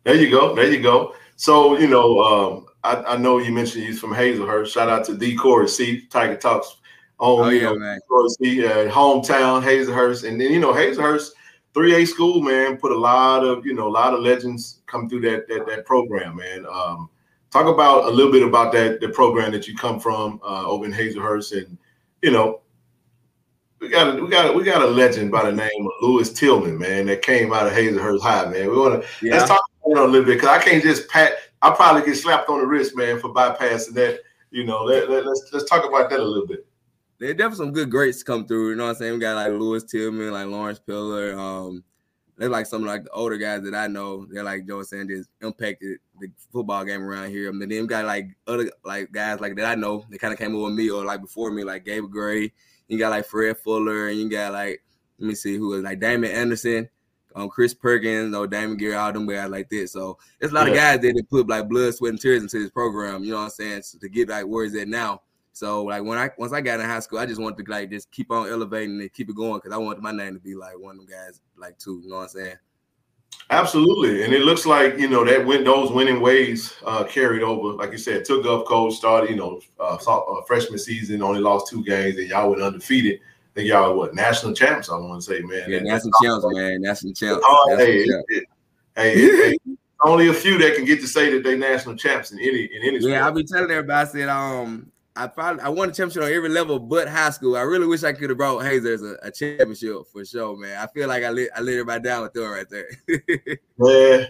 there 0.07 0.15
you 0.15 0.31
go. 0.31 0.55
There 0.55 0.73
you 0.73 0.81
go. 0.81 1.17
So 1.35 1.77
you 1.77 1.89
know, 1.89 2.21
um, 2.21 2.67
I, 2.85 3.15
I, 3.15 3.17
know 3.17 3.39
you 3.39 3.53
mentioned 3.53 3.85
he's 3.85 3.99
from 3.99 4.15
Hazlehurst. 4.15 4.69
Shout 4.69 4.89
out 4.89 5.05
to 5.07 5.17
D 5.17 5.35
Corey 5.35 5.69
C 5.69 6.03
Tiger 6.03 6.37
Talks 6.37 6.77
on 7.19 7.47
oh, 7.47 7.49
yeah, 7.49 7.63
know, 7.63 7.75
man. 7.75 7.99
Corey 8.09 8.29
C 8.41 8.65
uh, 8.65 8.89
hometown 8.89 9.65
Hazlehurst. 9.65 10.27
and 10.27 10.41
then 10.41 10.53
you 10.53 10.61
know 10.61 10.73
Hazlehurst, 10.73 11.31
3A 11.75 12.07
school, 12.07 12.41
man, 12.41 12.77
put 12.77 12.93
a 12.93 12.97
lot 12.97 13.45
of, 13.45 13.67
you 13.67 13.75
know, 13.75 13.89
a 13.89 13.91
lot 13.91 14.15
of 14.15 14.21
legends 14.21 14.81
come 14.87 15.09
through 15.09 15.23
that 15.23 15.49
that, 15.49 15.67
that 15.67 15.85
program, 15.85 16.37
man. 16.37 16.65
Um, 16.71 17.11
talk 17.51 17.67
about 17.67 18.05
a 18.05 18.11
little 18.11 18.31
bit 18.31 18.47
about 18.47 18.73
that 18.75 19.01
the 19.01 19.09
program 19.09 19.51
that 19.51 19.67
you 19.67 19.75
come 19.77 19.99
from 19.99 20.41
uh, 20.45 20.69
over 20.69 20.85
in 20.85 20.93
Hazlehurst, 20.93 21.65
and 21.65 21.77
you 22.23 22.31
know, 22.31 22.61
we 23.81 23.89
got 23.89 24.17
a, 24.17 24.23
we 24.23 24.31
got 24.31 24.51
a, 24.51 24.53
we 24.53 24.63
got 24.63 24.83
a 24.83 24.87
legend 24.87 25.33
by 25.33 25.51
the 25.51 25.57
name 25.57 25.85
of 25.85 25.93
Lewis 26.01 26.33
Tillman, 26.33 26.79
man, 26.79 27.07
that 27.07 27.23
came 27.23 27.53
out 27.53 27.67
of 27.67 27.73
Hazlehurst 27.73 28.23
High, 28.23 28.47
man. 28.47 28.71
We 28.71 28.79
want 28.79 29.03
to 29.03 29.09
yeah. 29.21 29.33
let's 29.33 29.49
talk 29.49 29.61
a 29.95 30.05
little 30.05 30.25
bit 30.25 30.35
because 30.35 30.49
I 30.49 30.63
can't 30.63 30.83
just 30.83 31.09
pat. 31.09 31.33
I 31.63 31.71
probably 31.71 32.05
get 32.05 32.17
slapped 32.17 32.49
on 32.49 32.61
the 32.61 32.67
wrist, 32.67 32.97
man, 32.97 33.19
for 33.21 33.33
bypassing 33.33 33.95
that. 33.95 34.21
You 34.51 34.65
know, 34.65 34.85
let, 34.85 35.11
let, 35.11 35.27
let's 35.27 35.49
let's 35.53 35.69
talk 35.69 35.85
about 35.85 36.09
that 36.11 36.21
a 36.21 36.25
little 36.25 36.47
bit. 36.47 36.67
There 37.19 37.33
definitely 37.35 37.65
some 37.65 37.73
good 37.73 37.91
greats 37.91 38.23
come 38.23 38.47
through. 38.47 38.71
You 38.71 38.77
know 38.77 38.85
what 38.85 38.91
I'm 38.91 38.97
saying? 38.97 39.15
We 39.15 39.19
got 39.19 39.37
like 39.37 39.59
Lewis 39.59 39.85
Tillman, 39.85 40.33
like 40.33 40.47
Lawrence 40.47 40.81
Pillers, 40.87 41.37
um, 41.37 41.83
they're 42.37 42.49
like 42.49 42.67
some 42.67 42.85
like 42.85 43.05
the 43.05 43.11
older 43.11 43.39
guys 43.39 43.63
that 43.63 43.75
I 43.75 43.87
know. 43.87 44.27
They're 44.27 44.45
like 44.45 44.67
Joe 44.67 44.83
Sanders 44.83 45.27
impacted 45.41 45.99
the 46.21 46.29
football 46.53 46.85
game 46.85 47.03
around 47.03 47.31
here. 47.31 47.51
Mean, 47.53 47.69
then 47.69 47.87
got 47.87 48.05
like 48.05 48.29
other 48.47 48.71
like 48.85 49.11
guys 49.11 49.41
like 49.41 49.57
that 49.57 49.67
I 49.67 49.75
know. 49.75 50.05
They 50.11 50.19
kind 50.19 50.33
of 50.33 50.39
came 50.39 50.55
over 50.55 50.71
me 50.71 50.91
or 50.91 51.05
like 51.05 51.23
before 51.23 51.51
me, 51.51 51.65
like 51.65 51.85
Gabe 51.85 52.11
Gray. 52.11 52.53
You 52.89 52.99
got 52.99 53.11
like 53.11 53.27
Fred 53.27 53.59
Fuller, 53.59 54.09
and 54.09 54.19
you 54.19 54.29
got 54.29 54.53
like 54.53 54.83
let 55.19 55.29
me 55.29 55.35
see 55.35 55.57
who 55.57 55.69
was 55.69 55.83
like 55.83 55.99
Damon 55.99 56.31
Anderson, 56.31 56.89
um, 57.37 57.51
Chris 57.51 57.75
Perkins, 57.75 58.35
or 58.35 58.47
Damon 58.47 58.79
Gary, 58.79 58.95
all 58.95 59.13
them 59.13 59.27
guys 59.27 59.51
like 59.51 59.69
that. 59.69 59.91
So 59.91 60.19
there's 60.41 60.53
a 60.53 60.55
lot 60.55 60.67
yeah. 60.67 60.73
of 60.73 61.01
guys 61.03 61.15
that 61.15 61.27
put 61.31 61.47
like 61.47 61.69
blood, 61.69 61.95
sweat, 61.95 62.11
and 62.11 62.21
tears 62.21 62.43
into 62.43 62.59
this 62.59 62.71
program. 62.71 63.23
You 63.23 63.33
know 63.33 63.37
what 63.37 63.45
I'm 63.45 63.51
saying? 63.51 63.83
So 63.83 63.99
to 63.99 64.09
get 64.09 64.31
like 64.31 64.47
where 64.47 64.65
is 64.65 64.75
it 64.75 64.89
now? 64.89 65.21
So 65.53 65.85
like 65.85 66.03
when 66.03 66.19
I 66.19 66.31
once 66.39 66.53
I 66.53 66.63
got 66.63 66.81
in 66.81 66.87
high 66.87 67.01
school, 67.01 67.19
I 67.19 67.27
just 67.27 67.41
wanted 67.41 67.65
to 67.65 67.71
like 67.71 67.91
just 67.91 68.11
keep 68.11 68.31
on 68.31 68.49
elevating 68.49 69.01
and 69.01 69.13
keep 69.13 69.29
it 69.29 69.37
going 69.37 69.59
because 69.59 69.73
I 69.73 69.77
wanted 69.77 70.03
my 70.03 70.13
name 70.13 70.35
to 70.35 70.41
be 70.41 70.55
like 70.55 70.79
one 70.79 70.99
of 70.99 71.07
them 71.07 71.07
guys 71.07 71.41
like 71.57 71.79
too. 71.79 72.01
You 72.03 72.09
know 72.09 72.17
what 72.17 72.23
I'm 72.23 72.29
saying? 72.29 72.57
Absolutely, 73.51 74.25
and 74.25 74.33
it 74.33 74.43
looks 74.43 74.65
like 74.65 74.99
you 74.99 75.09
know 75.09 75.25
that 75.25 75.45
win 75.45 75.63
those 75.63 75.93
winning 75.93 76.21
ways 76.21 76.75
uh, 76.87 77.05
carried 77.05 77.43
over. 77.43 77.75
Like 77.75 77.93
you 77.93 77.99
said, 77.99 78.25
took 78.25 78.45
Gulf 78.45 78.67
Coast, 78.67 78.99
started 78.99 79.31
you 79.31 79.37
know 79.37 79.61
uh, 79.79 79.97
uh, 79.97 80.43
freshman 80.47 80.79
season, 80.79 81.23
only 81.23 81.41
lost 81.41 81.69
two 81.69 81.85
games, 81.85 82.17
and 82.17 82.29
y'all 82.29 82.51
went 82.51 82.63
undefeated. 82.63 83.21
Think 83.57 83.69
y'all 83.71 83.97
what 83.97 84.15
national 84.15 84.53
champs. 84.53 84.91
I 84.91 84.99
want 84.99 85.23
to 85.23 85.27
say, 85.27 85.41
man. 85.41 85.65
Yeah, 85.67 85.79
national 85.79 86.13
champs, 86.23 86.45
man. 86.51 86.83
National 86.83 87.15
champs. 87.15 87.43
Oh, 87.43 87.67
national 87.71 87.87
hey. 87.87 88.03
It, 88.03 88.45
it, 88.99 89.59
hey, 89.65 89.75
only 90.05 90.29
a 90.29 90.35
few 90.35 90.59
that 90.59 90.77
can 90.77 90.85
get 90.85 91.01
to 91.01 91.07
say 91.07 91.33
that 91.33 91.43
they 91.43 91.57
national 91.57 91.97
champs 91.97 92.33
in 92.33 92.39
any 92.39 92.65
in 92.65 92.83
any. 92.83 92.99
Yeah, 92.99 93.25
I'll 93.25 93.33
be 93.33 93.45
telling 93.45 93.71
everybody. 93.71 93.95
I 93.95 94.05
said, 94.05 94.29
um, 94.29 94.93
I 95.17 95.27
probably 95.27 95.63
I 95.63 95.71
won 95.71 95.89
a 95.89 95.93
championship 95.93 96.25
on 96.25 96.33
every 96.33 96.51
level 96.51 96.79
but 96.79 97.09
high 97.09 97.31
school. 97.31 97.57
I 97.57 97.63
really 97.63 97.87
wish 97.87 98.05
I 98.05 98.13
could 98.13 98.29
have 98.29 98.37
brought 98.37 98.63
Hazers 98.63 99.01
a, 99.01 99.17
a 99.23 99.31
championship 99.31 100.07
for 100.13 100.23
sure, 100.27 100.55
man. 100.55 100.79
I 100.79 100.87
feel 100.89 101.09
like 101.09 101.25
I 101.25 101.31
let 101.31 101.49
I 101.57 101.63
let 101.63 101.73
everybody 101.73 102.03
down 102.03 102.25
with 102.25 102.35
that 102.35 102.43
right 102.43 102.69
there. 102.69 102.91
yeah, 103.79 104.27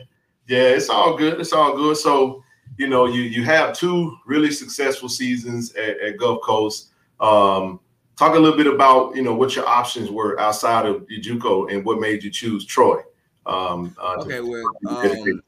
yeah, 0.46 0.69
it's 0.76 0.88
all 0.88 1.17
good. 1.17 1.40
It's 1.40 1.52
all 1.52 1.75
good. 1.75 1.96
So 1.96 2.44
you 2.79 2.87
know, 2.87 3.06
you 3.06 3.22
you 3.22 3.43
have 3.43 3.76
two 3.76 4.17
really 4.25 4.52
successful 4.52 5.08
seasons 5.08 5.75
at, 5.75 6.00
at 6.00 6.17
Gulf 6.17 6.43
Coast. 6.43 6.93
Um, 7.19 7.81
talk 8.16 8.34
a 8.34 8.38
little 8.38 8.56
bit 8.56 8.66
about 8.66 9.14
you 9.14 9.22
know 9.22 9.34
what 9.34 9.54
your 9.54 9.66
options 9.66 10.10
were 10.10 10.38
outside 10.40 10.86
of 10.86 11.06
JUCO 11.06 11.72
and 11.72 11.84
what 11.84 12.00
made 12.00 12.24
you 12.24 12.30
choose 12.30 12.64
Troy. 12.64 13.00
Um, 13.44 13.94
uh, 14.00 14.16
okay, 14.20 14.38
to, 14.38 14.46
well, 14.82 14.96
um, 14.96 15.42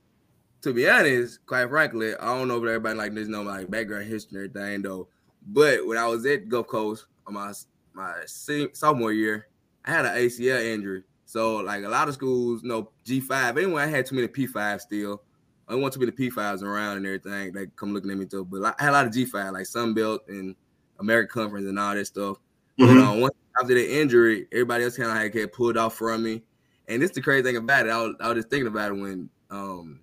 to 0.62 0.72
be 0.72 0.88
honest, 0.88 1.44
quite 1.46 1.68
frankly, 1.68 2.14
I 2.14 2.26
don't 2.26 2.48
know 2.48 2.56
if 2.56 2.64
everybody 2.64 2.96
like 2.96 3.14
this 3.14 3.28
know 3.28 3.42
my 3.42 3.64
background 3.64 4.06
history 4.06 4.44
and 4.44 4.56
everything 4.56 4.82
though. 4.82 5.08
But 5.46 5.86
when 5.86 5.98
I 5.98 6.06
was 6.06 6.26
at 6.26 6.48
Gulf 6.48 6.68
Coast 6.68 7.06
on 7.26 7.34
my 7.34 7.52
my 7.94 8.14
sophomore 8.26 9.12
year, 9.12 9.48
I 9.84 9.90
had 9.90 10.04
an 10.04 10.16
ACL 10.16 10.62
injury. 10.62 11.02
So 11.24 11.56
like 11.56 11.84
a 11.84 11.88
lot 11.88 12.08
of 12.08 12.14
schools, 12.14 12.62
you 12.62 12.68
know, 12.68 12.90
G5. 13.04 13.62
Anyway, 13.62 13.82
I 13.82 13.86
had 13.86 14.06
too 14.06 14.14
many 14.14 14.28
P5 14.28 14.80
still. 14.80 15.22
I 15.68 15.74
want 15.74 15.92
too 15.92 16.00
many 16.00 16.12
P5s 16.12 16.62
around 16.62 16.96
and 16.98 17.06
everything. 17.06 17.52
They 17.52 17.66
come 17.76 17.92
looking 17.92 18.10
at 18.10 18.16
me 18.16 18.24
too. 18.24 18.44
But 18.44 18.74
I 18.78 18.82
had 18.82 18.90
a 18.90 18.92
lot 18.92 19.06
of 19.06 19.12
G5, 19.12 19.52
like 19.52 19.64
Sunbelt 19.64 20.20
and 20.28 20.56
American 20.98 21.42
Conference 21.42 21.66
and 21.66 21.78
all 21.78 21.94
that 21.94 22.06
stuff. 22.06 22.38
Mm-hmm. 22.78 22.98
But 22.98 23.04
um, 23.04 23.20
once 23.20 23.34
after 23.60 23.74
the 23.74 24.00
injury, 24.00 24.46
everybody 24.52 24.84
else 24.84 24.96
kind 24.96 25.10
of 25.10 25.16
had 25.16 25.32
get 25.32 25.52
pulled 25.52 25.76
off 25.76 25.96
from 25.96 26.22
me. 26.22 26.42
And 26.86 27.02
this 27.02 27.10
is 27.10 27.16
the 27.16 27.22
crazy 27.22 27.42
thing 27.42 27.56
about 27.56 27.86
it. 27.86 27.90
I 27.90 27.98
was, 27.98 28.14
I 28.20 28.28
was 28.28 28.36
just 28.36 28.50
thinking 28.50 28.68
about 28.68 28.92
it 28.92 28.94
when 28.94 29.28
um 29.50 30.00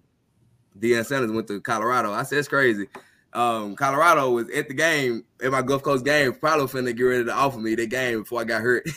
Deion 0.78 1.06
Sanders 1.06 1.32
went 1.32 1.48
to 1.48 1.62
Colorado. 1.62 2.12
I 2.12 2.24
said 2.24 2.40
it's 2.40 2.48
crazy 2.48 2.88
um, 3.36 3.76
Colorado 3.76 4.32
was 4.32 4.50
at 4.50 4.68
the 4.68 4.74
game 4.74 5.26
at 5.44 5.52
my 5.52 5.62
Gulf 5.62 5.84
Coast 5.84 6.06
game, 6.06 6.34
probably 6.34 6.68
finna 6.68 6.96
get 6.96 7.04
ready 7.04 7.26
to 7.26 7.34
offer 7.34 7.60
me 7.60 7.76
the 7.76 7.86
game 7.86 8.22
before 8.22 8.42
I 8.42 8.46
got 8.46 8.62
hurt. 8.62 8.88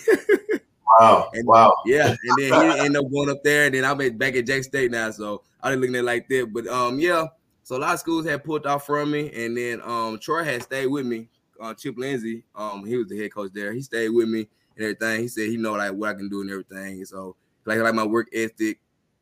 wow! 0.99 1.31
And, 1.35 1.47
wow! 1.47 1.75
Yeah, 1.85 2.09
and 2.09 2.19
then 2.39 2.71
he 2.71 2.79
ended 2.85 2.97
up 2.97 3.11
going 3.11 3.31
up 3.31 3.43
there, 3.43 3.67
and 3.67 3.75
then 3.75 3.85
I'm 3.85 3.99
back 4.17 4.37
at 4.37 4.47
Jack 4.47 4.63
State 4.63 4.91
now, 4.91 5.11
so 5.11 5.43
I 5.61 5.71
didn't 5.71 5.83
looking 5.83 5.97
at 5.97 6.01
it 6.01 6.05
like 6.05 6.29
that. 6.29 6.51
But 6.53 6.67
um, 6.69 7.01
yeah, 7.01 7.27
so 7.65 7.77
a 7.77 7.79
lot 7.79 7.95
of 7.95 8.01
schools 8.01 8.27
had 8.27 8.45
pulled 8.45 8.67
off 8.67 8.87
from 8.87 9.11
me, 9.11 9.31
and 9.35 9.57
then 9.57 9.81
um, 9.83 10.19
Troy 10.21 10.45
had 10.45 10.63
stayed 10.63 10.87
with 10.87 11.05
me. 11.05 11.29
Uh, 11.61 11.75
Chip 11.75 11.97
Lindsey, 11.99 12.45
um, 12.55 12.85
he 12.85 12.97
was 12.97 13.09
the 13.09 13.19
head 13.19 13.33
coach 13.33 13.51
there. 13.53 13.73
He 13.73 13.83
stayed 13.83 14.11
with 14.11 14.29
me 14.29 14.49
and 14.77 14.85
everything. 14.85 15.23
He 15.23 15.29
said 15.29 15.49
he 15.49 15.57
know 15.57 15.73
like 15.73 15.93
what 15.93 16.11
I 16.11 16.15
can 16.15 16.29
do 16.29 16.41
and 16.41 16.51
everything. 16.51 17.05
So 17.05 17.37
like 17.65 17.79
like 17.79 17.95
my 17.95 18.05
work 18.05 18.29
ethic 18.33 18.81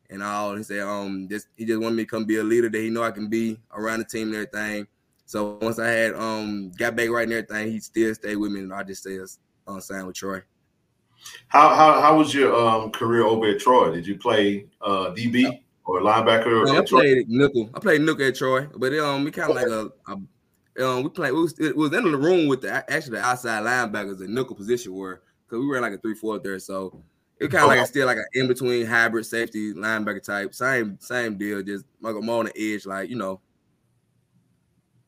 and 0.09 0.23
all. 0.23 0.55
He 0.55 0.63
said 0.63 0.81
um 0.81 1.27
just 1.29 1.47
he 1.55 1.65
just 1.65 1.79
wanted 1.79 1.95
me 1.95 2.03
to 2.03 2.09
come 2.09 2.25
be 2.25 2.37
a 2.37 2.43
leader 2.43 2.69
that 2.69 2.77
he 2.77 2.89
know 2.89 3.03
I 3.03 3.11
can 3.11 3.27
be 3.27 3.59
around 3.73 3.99
the 3.99 4.05
team 4.05 4.27
and 4.27 4.35
everything. 4.35 4.87
So 5.25 5.57
once 5.61 5.79
I 5.79 5.87
had 5.89 6.13
um 6.15 6.71
got 6.77 6.95
back 6.95 7.09
right 7.09 7.23
and 7.23 7.33
everything, 7.33 7.71
he 7.71 7.79
still 7.79 8.13
stayed 8.15 8.37
with 8.37 8.51
me, 8.51 8.61
and 8.61 8.73
I 8.73 8.83
just 8.83 9.01
stayed 9.01 9.19
on 9.67 9.77
uh, 9.77 9.79
sign 9.81 10.05
with 10.05 10.15
Troy. 10.15 10.41
How 11.49 11.75
how 11.75 12.01
how 12.01 12.17
was 12.17 12.33
your 12.33 12.55
um 12.55 12.91
career 12.91 13.23
over 13.23 13.47
at 13.47 13.59
Troy? 13.59 13.93
Did 13.93 14.07
you 14.07 14.17
play 14.17 14.67
uh 14.81 15.11
DB 15.11 15.61
or 15.85 16.01
linebacker? 16.01 16.65
Or 16.65 16.77
I 16.77 16.81
played 16.85 17.27
nickel. 17.27 17.69
I 17.73 17.79
played 17.79 18.01
nickel 18.01 18.25
at 18.27 18.35
Troy, 18.35 18.67
but 18.75 18.97
um 18.99 19.23
we 19.23 19.31
kind 19.31 19.49
of 19.49 19.55
like 19.55 19.67
a, 19.67 19.91
a 20.11 20.17
um 20.79 21.03
we 21.03 21.09
played. 21.09 21.33
We 21.33 21.41
was, 21.41 21.59
it 21.59 21.75
was 21.75 21.93
in 21.93 22.11
the 22.11 22.17
room 22.17 22.47
with 22.47 22.61
the 22.61 22.71
actually 22.91 23.17
the 23.17 23.25
outside 23.25 23.63
linebackers, 23.63 24.19
the 24.19 24.27
nickel 24.27 24.55
position 24.55 24.93
were 24.93 25.21
because 25.45 25.59
we 25.59 25.67
were 25.67 25.81
like 25.81 25.93
a 25.93 25.97
three 25.97 26.15
four 26.15 26.39
there, 26.39 26.59
so 26.59 27.03
it 27.39 27.51
kind 27.51 27.63
of 27.63 27.69
like 27.69 27.85
still 27.87 28.05
like 28.07 28.17
an 28.17 28.25
in 28.33 28.47
between 28.47 28.85
hybrid 28.85 29.25
safety 29.25 29.73
linebacker 29.73 30.23
type, 30.23 30.53
same 30.53 30.97
same 30.99 31.37
deal, 31.37 31.61
just 31.61 31.85
like 32.01 32.15
more 32.15 32.39
on 32.39 32.45
the 32.45 32.73
edge, 32.75 32.85
like 32.85 33.09
you 33.09 33.15
know 33.15 33.39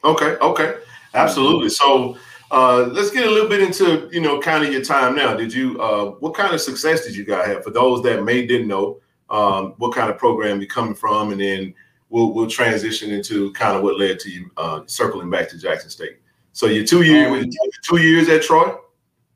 Okay, 0.03 0.37
okay, 0.37 0.77
absolutely. 1.13 1.69
So 1.69 2.17
uh, 2.51 2.83
let's 2.91 3.11
get 3.11 3.27
a 3.27 3.29
little 3.29 3.49
bit 3.49 3.61
into 3.61 4.09
you 4.11 4.21
know 4.21 4.39
kind 4.39 4.65
of 4.65 4.71
your 4.71 4.83
time 4.83 5.15
now. 5.15 5.35
Did 5.35 5.53
you 5.53 5.79
uh, 5.81 6.11
what 6.19 6.33
kind 6.33 6.53
of 6.53 6.61
success 6.61 7.05
did 7.05 7.15
you 7.15 7.25
guys 7.25 7.47
have? 7.47 7.63
For 7.63 7.71
those 7.71 8.01
that 8.03 8.23
may 8.23 8.45
didn't 8.45 8.67
know, 8.67 8.99
um, 9.29 9.73
what 9.77 9.93
kind 9.93 10.09
of 10.09 10.17
program 10.17 10.61
you 10.61 10.67
coming 10.67 10.95
from, 10.95 11.31
and 11.31 11.41
then 11.41 11.73
we'll 12.09 12.33
we'll 12.33 12.47
transition 12.47 13.11
into 13.11 13.51
kind 13.53 13.77
of 13.77 13.83
what 13.83 13.99
led 13.99 14.19
to 14.19 14.29
you 14.29 14.49
uh, 14.57 14.81
circling 14.85 15.29
back 15.29 15.49
to 15.49 15.57
Jackson 15.57 15.89
State. 15.89 16.17
So 16.51 16.65
your 16.67 16.85
two 16.85 17.03
years, 17.03 17.43
um, 17.43 17.49
two 17.83 17.97
years 17.97 18.27
at 18.29 18.41
Troy. 18.41 18.75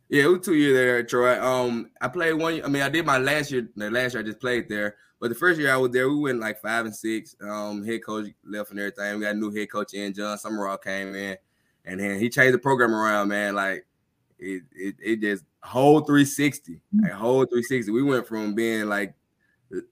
Yeah, 0.10 0.25
it 0.25 0.27
was 0.27 0.42
two 0.42 0.56
years 0.56 0.74
there 0.74 0.98
at 1.00 1.08
Troy. 1.08 1.42
Um, 1.42 1.89
I 2.01 2.08
played 2.08 2.34
one. 2.34 2.63
I 2.63 2.68
mean, 2.68 2.82
I 2.82 2.89
did 2.89 3.06
my 3.06 3.18
last 3.18 3.51
year. 3.51 3.70
The 3.75 3.89
last 3.89 4.13
year 4.13 4.22
I 4.22 4.25
just 4.25 4.39
played 4.39 4.68
there, 4.70 4.96
but 5.20 5.30
the 5.30 5.36
first 5.36 5.60
year 5.60 5.72
I 5.72 5.77
was 5.77 5.92
there, 5.92 6.10
we 6.10 6.20
went 6.20 6.39
like 6.39 6.62
five 6.62 6.86
and 6.86 6.96
six. 6.96 7.36
Um, 7.42 7.86
head 7.86 8.03
coach 8.03 8.27
left 8.46 8.72
and 8.72 8.80
everything. 8.80 9.15
We 9.15 9.22
got 9.22 9.36
a 9.36 9.38
new 9.38 9.51
head 9.51 9.72
coach 9.72 9.94
in. 9.94 10.13
Jon 10.13 10.38
Sumrall 10.38 10.82
came 10.84 11.15
in, 11.15 11.38
and 11.86 12.00
then 12.00 12.20
he 12.20 12.30
changed 12.30 12.53
the 12.53 12.60
program 12.60 12.94
around. 12.94 13.30
Man, 13.30 13.56
like 13.56 13.86
it, 14.38 14.63
it, 14.75 14.96
it 15.01 15.22
just 15.22 15.46
whole 15.62 16.01
360, 16.01 16.82
like 17.01 17.12
whole 17.12 17.46
360. 17.46 17.92
We 17.92 18.03
went 18.03 18.27
from 18.27 18.53
being 18.53 18.86
like 18.88 19.15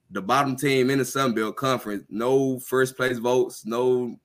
the, 0.09 0.21
bottom 0.21 0.55
team 0.55 0.89
in 0.89 0.99
the 0.99 1.05
Sun 1.05 1.33
Belt 1.33 1.55
Conference, 1.55 2.03
no 2.09 2.59
first 2.59 2.95
place 2.95 3.17
votes, 3.17 3.65
no 3.65 4.15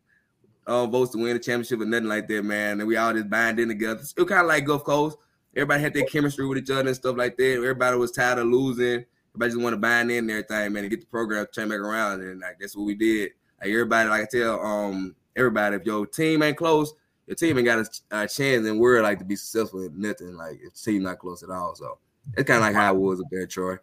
uh, 0.66 0.86
votes 0.86 1.12
to 1.12 1.18
win 1.18 1.34
the 1.34 1.38
championship 1.38 1.80
or 1.80 1.84
nothing 1.84 2.08
like 2.08 2.28
that, 2.28 2.44
man. 2.44 2.80
And 2.80 2.88
we 2.88 2.96
all 2.96 3.12
just 3.12 3.30
bind 3.30 3.58
in 3.58 3.68
together. 3.68 4.00
It 4.00 4.18
was 4.18 4.28
kind 4.28 4.42
of 4.42 4.46
like 4.46 4.64
Gulf 4.64 4.84
Coast 4.84 5.18
everybody 5.56 5.82
had 5.82 5.94
their 5.94 6.04
chemistry 6.04 6.46
with 6.46 6.58
each 6.58 6.70
other 6.70 6.86
and 6.86 6.96
stuff 6.96 7.16
like 7.16 7.36
that. 7.38 7.54
Everybody 7.54 7.96
was 7.96 8.12
tired 8.12 8.38
of 8.38 8.46
losing. 8.46 9.04
Everybody 9.30 9.50
just 9.50 9.60
want 9.60 9.72
to 9.72 9.78
bind 9.78 10.10
in 10.10 10.18
and 10.18 10.30
everything, 10.30 10.72
man, 10.72 10.84
and 10.84 10.90
get 10.90 11.00
the 11.00 11.06
program 11.06 11.46
turn 11.52 11.68
back 11.68 11.78
around. 11.78 12.20
And 12.20 12.40
like 12.40 12.58
that's 12.60 12.76
what 12.76 12.84
we 12.84 12.94
did. 12.94 13.32
Like 13.60 13.70
everybody, 13.70 14.08
like 14.08 14.22
I 14.22 14.26
tell 14.30 14.60
um 14.64 15.16
everybody, 15.34 15.76
if 15.76 15.84
your 15.84 16.06
team 16.06 16.42
ain't 16.42 16.56
close, 16.56 16.92
your 17.26 17.34
team 17.34 17.58
ain't 17.58 17.66
got 17.66 17.78
a, 17.78 18.22
a 18.22 18.28
chance 18.28 18.66
in 18.66 18.78
world 18.78 19.02
like 19.02 19.18
to 19.18 19.24
be 19.24 19.36
successful 19.36 19.82
in 19.82 20.00
nothing. 20.00 20.36
Like 20.36 20.58
if 20.62 20.80
team 20.80 21.02
not 21.02 21.18
close 21.18 21.42
at 21.42 21.50
all. 21.50 21.74
So 21.74 21.98
it's 22.36 22.46
kind 22.46 22.58
of 22.58 22.62
like 22.62 22.74
how 22.74 22.94
it 22.94 22.98
was 22.98 23.20
up 23.20 23.26
there, 23.30 23.46
Troy. 23.46 23.76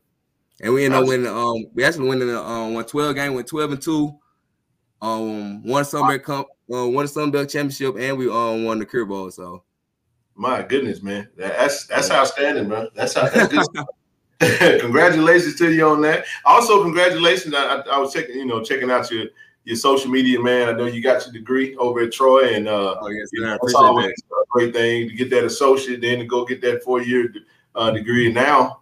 And 0.62 0.74
we 0.74 0.86
ended 0.86 1.02
up 1.02 1.08
winning. 1.08 1.28
Um, 1.28 1.66
we 1.74 1.84
actually 1.84 2.08
went 2.08 2.22
in 2.22 2.28
the 2.28 2.42
um 2.42 2.74
one 2.74 2.86
12 2.86 3.16
game, 3.16 3.34
went 3.34 3.48
12 3.48 3.72
and 3.72 3.82
two. 3.82 4.18
Um, 5.02 5.64
won 5.64 5.84
Sunbelt 5.84 6.24
Cup, 6.24 6.48
uh, 6.74 6.88
won 6.88 7.06
the 7.06 7.12
Sunbelt 7.12 7.52
Championship, 7.52 7.96
and 7.98 8.18
we 8.18 8.30
um 8.30 8.64
won 8.64 8.80
the 8.80 8.86
Cure 8.86 9.06
Bowl. 9.06 9.30
So 9.32 9.64
my 10.36 10.64
goodness, 10.64 11.02
man. 11.02 11.30
That's 11.36 11.86
that's 11.88 12.10
outstanding, 12.12 12.68
bro. 12.68 12.88
That's 12.96 13.14
how 13.16 13.30
that's 13.30 13.68
good. 13.68 13.86
congratulations 14.82 15.56
to 15.58 15.72
you 15.72 15.88
on 15.88 16.02
that. 16.02 16.26
Also, 16.46 16.84
congratulations. 16.84 17.54
I, 17.54 17.64
I, 17.64 17.80
I, 17.92 17.98
was 18.00 18.14
checking, 18.14 18.36
you 18.36 18.46
know, 18.46 18.64
checking 18.64 18.92
out 18.92 19.10
your 19.12 19.28
your 19.64 19.76
social 19.76 20.10
media, 20.10 20.42
man. 20.42 20.70
I 20.70 20.74
know 20.74 20.86
you 20.86 21.02
got 21.02 21.26
your 21.26 21.34
degree 21.34 21.76
over 21.78 22.02
at 22.02 22.12
Troy, 22.12 22.54
and 22.56 22.68
uh, 22.68 22.96
oh, 23.00 23.08
yes, 23.10 23.30
you 23.32 23.42
know, 23.42 23.58
it's 23.62 23.74
always 23.74 24.08
that. 24.08 24.36
a 24.36 24.46
great 24.50 24.74
thing 24.74 25.08
to 25.08 25.16
get 25.16 25.30
that 25.30 25.46
associate, 25.46 26.02
then 26.02 26.20
to 26.20 26.26
go 26.26 26.46
get 26.46 26.62
that 26.62 26.84
four 26.84 27.02
year 27.02 27.34
uh, 27.76 27.92
degree. 27.92 28.26
And 28.26 28.36
now, 28.36 28.82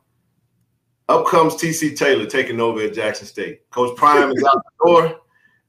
up 1.11 1.27
comes 1.27 1.55
TC 1.55 1.97
Taylor 1.97 2.25
taking 2.25 2.59
over 2.59 2.81
at 2.81 2.93
Jackson 2.93 3.27
State. 3.27 3.69
Coach 3.69 3.95
Prime 3.97 4.31
is 4.31 4.43
out 4.43 4.63
the 4.63 4.85
door, 4.85 5.21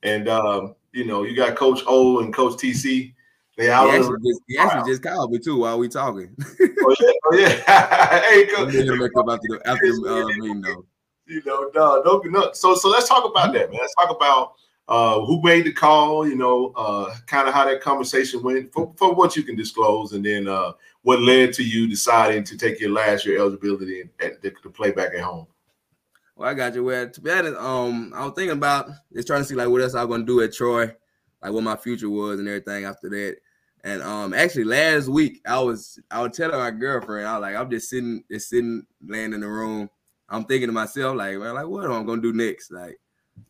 and 0.03 0.29
um, 0.29 0.75
you 0.93 1.05
know, 1.05 1.25
you 1.25 1.37
got 1.37 1.57
Coach 1.57 1.81
O 1.87 2.21
and 2.21 2.33
Coach 2.33 2.55
TC 2.55 3.13
they 3.57 3.71
out 3.71 3.91
he 3.91 3.97
actually, 3.97 4.17
just, 4.25 4.41
he 4.49 4.59
actually 4.59 4.93
just 4.93 5.03
called 5.03 5.31
me 5.31 5.39
too 5.39 5.59
while 5.59 5.79
we 5.79 5.89
talking. 5.89 6.35
oh 6.41 6.97
yeah, 7.01 7.13
oh 7.25 7.37
yeah. 7.37 7.49
hey, 8.21 8.45
after 8.57 8.69
the 8.69 9.61
after 9.67 9.87
uh, 10.09 10.27
meeting 10.39 10.63
though. 10.63 10.87
You 11.27 11.43
know, 11.45 11.71
no, 11.75 12.03
no, 12.05 12.21
no. 12.25 12.53
So 12.53 12.75
so 12.75 12.89
let's 12.89 13.09
talk 13.09 13.25
about 13.25 13.53
that, 13.53 13.71
man. 13.71 13.79
Let's 13.81 13.95
talk 13.95 14.15
about 14.15 14.55
uh, 14.89 15.21
who 15.21 15.43
made 15.43 15.67
the 15.67 15.73
call. 15.73 16.27
You 16.27 16.37
know, 16.37 16.73
uh, 16.77 17.15
kind 17.27 17.47
of 17.47 17.53
how 17.53 17.67
that 17.67 17.83
conversation 17.83 18.43
went 18.43 18.73
for, 18.73 18.93
for 18.97 19.15
what 19.15 19.37
you 19.37 19.43
can 19.43 19.55
disclose, 19.55 20.13
and 20.13 20.25
then 20.25 20.49
uh, 20.49 20.73
what 21.03 21.21
led 21.21 21.53
to 21.55 21.65
you 21.65 21.89
deciding 21.89 22.45
to 22.45 22.57
take 22.57 22.81
your 22.81 22.91
last 22.91 23.27
year 23.27 23.39
eligibility 23.39 24.09
and 24.21 24.37
to 24.43 24.71
play 24.71 24.93
back 24.93 25.15
at 25.15 25.21
home. 25.21 25.47
Well, 26.37 26.49
I 26.49 26.55
got 26.55 26.75
you. 26.75 26.85
Well, 26.85 27.09
to 27.09 27.21
be 27.21 27.31
honest, 27.31 27.57
um, 27.57 28.13
I 28.15 28.25
was 28.25 28.35
thinking 28.35 28.57
about 28.57 28.91
just 29.13 29.27
trying 29.27 29.43
to 29.43 29.45
see 29.45 29.55
like 29.55 29.69
what 29.69 29.83
else 29.83 29.95
I 29.95 30.05
was 30.05 30.15
gonna 30.15 30.25
do 30.25 30.41
at 30.43 30.53
Troy 30.53 30.93
like 31.43 31.53
what 31.53 31.65
my 31.65 31.77
future 31.77 32.09
was 32.09 32.39
and 32.39 32.49
everything 32.49 32.85
after 32.85 33.09
that. 33.11 33.37
And 33.85 34.01
um, 34.03 34.33
actually 34.33 34.65
last 34.65 35.09
week 35.09 35.41
I 35.45 35.59
was 35.61 35.99
I 36.11 36.23
was 36.23 36.37
telling 36.37 36.59
my 36.59 36.71
girlfriend 36.71 37.27
I 37.27 37.39
was 37.39 37.43
like 37.43 37.57
I'm 37.57 37.71
just 37.71 37.91
sitting 37.91 38.23
just 38.31 38.49
sitting 38.49 38.87
laying 39.05 39.33
in 39.33 39.41
the 39.41 39.49
room. 39.49 39.91
I'm 40.29 40.45
thinking 40.45 40.69
to 40.69 40.73
myself 40.73 41.17
like 41.17 41.37
man 41.37 41.55
like 41.55 41.67
what 41.67 41.85
am 41.85 41.93
I 41.93 42.03
gonna 42.05 42.23
do 42.23 42.33
next? 42.33 42.71
Like 42.71 43.01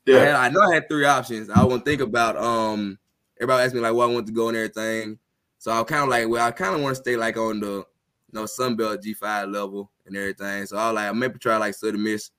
yeah, 0.07 0.17
I, 0.17 0.21
had, 0.21 0.35
I 0.35 0.49
know 0.49 0.63
I 0.63 0.75
had 0.75 0.89
three 0.89 1.05
options. 1.05 1.51
I 1.51 1.63
want 1.65 1.85
to 1.85 1.91
think 1.91 2.01
about 2.01 2.37
um 2.37 2.99
everybody 3.39 3.65
asked 3.65 3.75
me 3.75 3.81
like 3.81 3.93
what 3.93 4.09
I 4.09 4.13
want 4.15 4.27
to 4.27 4.33
go 4.33 4.49
and 4.49 4.57
everything. 4.57 5.19
So 5.62 5.71
I 5.71 5.85
kind 5.85 6.02
of 6.02 6.09
like 6.09 6.26
well 6.26 6.45
I 6.45 6.50
kind 6.50 6.75
of 6.75 6.81
want 6.81 6.97
to 6.97 7.00
stay 7.00 7.14
like 7.14 7.37
on 7.37 7.61
the 7.61 7.66
you 7.66 7.85
know 8.33 8.47
Sunbelt 8.47 9.00
G5 9.00 9.52
level 9.52 9.92
and 10.07 10.16
everything. 10.16 10.66
So 10.66 10.76
I 10.76 10.88
was 10.88 10.97
like 10.97 11.09
I 11.09 11.12
maybe 11.12 11.38
try 11.38 11.57
like 11.57 11.75
Southern 11.75 12.02
Miss, 12.02 12.33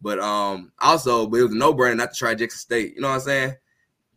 but 0.00 0.20
um 0.20 0.70
also 0.78 1.26
but 1.26 1.38
it 1.38 1.42
was 1.42 1.52
a 1.52 1.56
no 1.56 1.74
brainer 1.74 1.96
not 1.96 2.12
to 2.12 2.16
try 2.16 2.36
Jackson 2.36 2.60
State. 2.60 2.94
You 2.94 3.00
know 3.00 3.08
what 3.08 3.14
I'm 3.14 3.20
saying? 3.22 3.54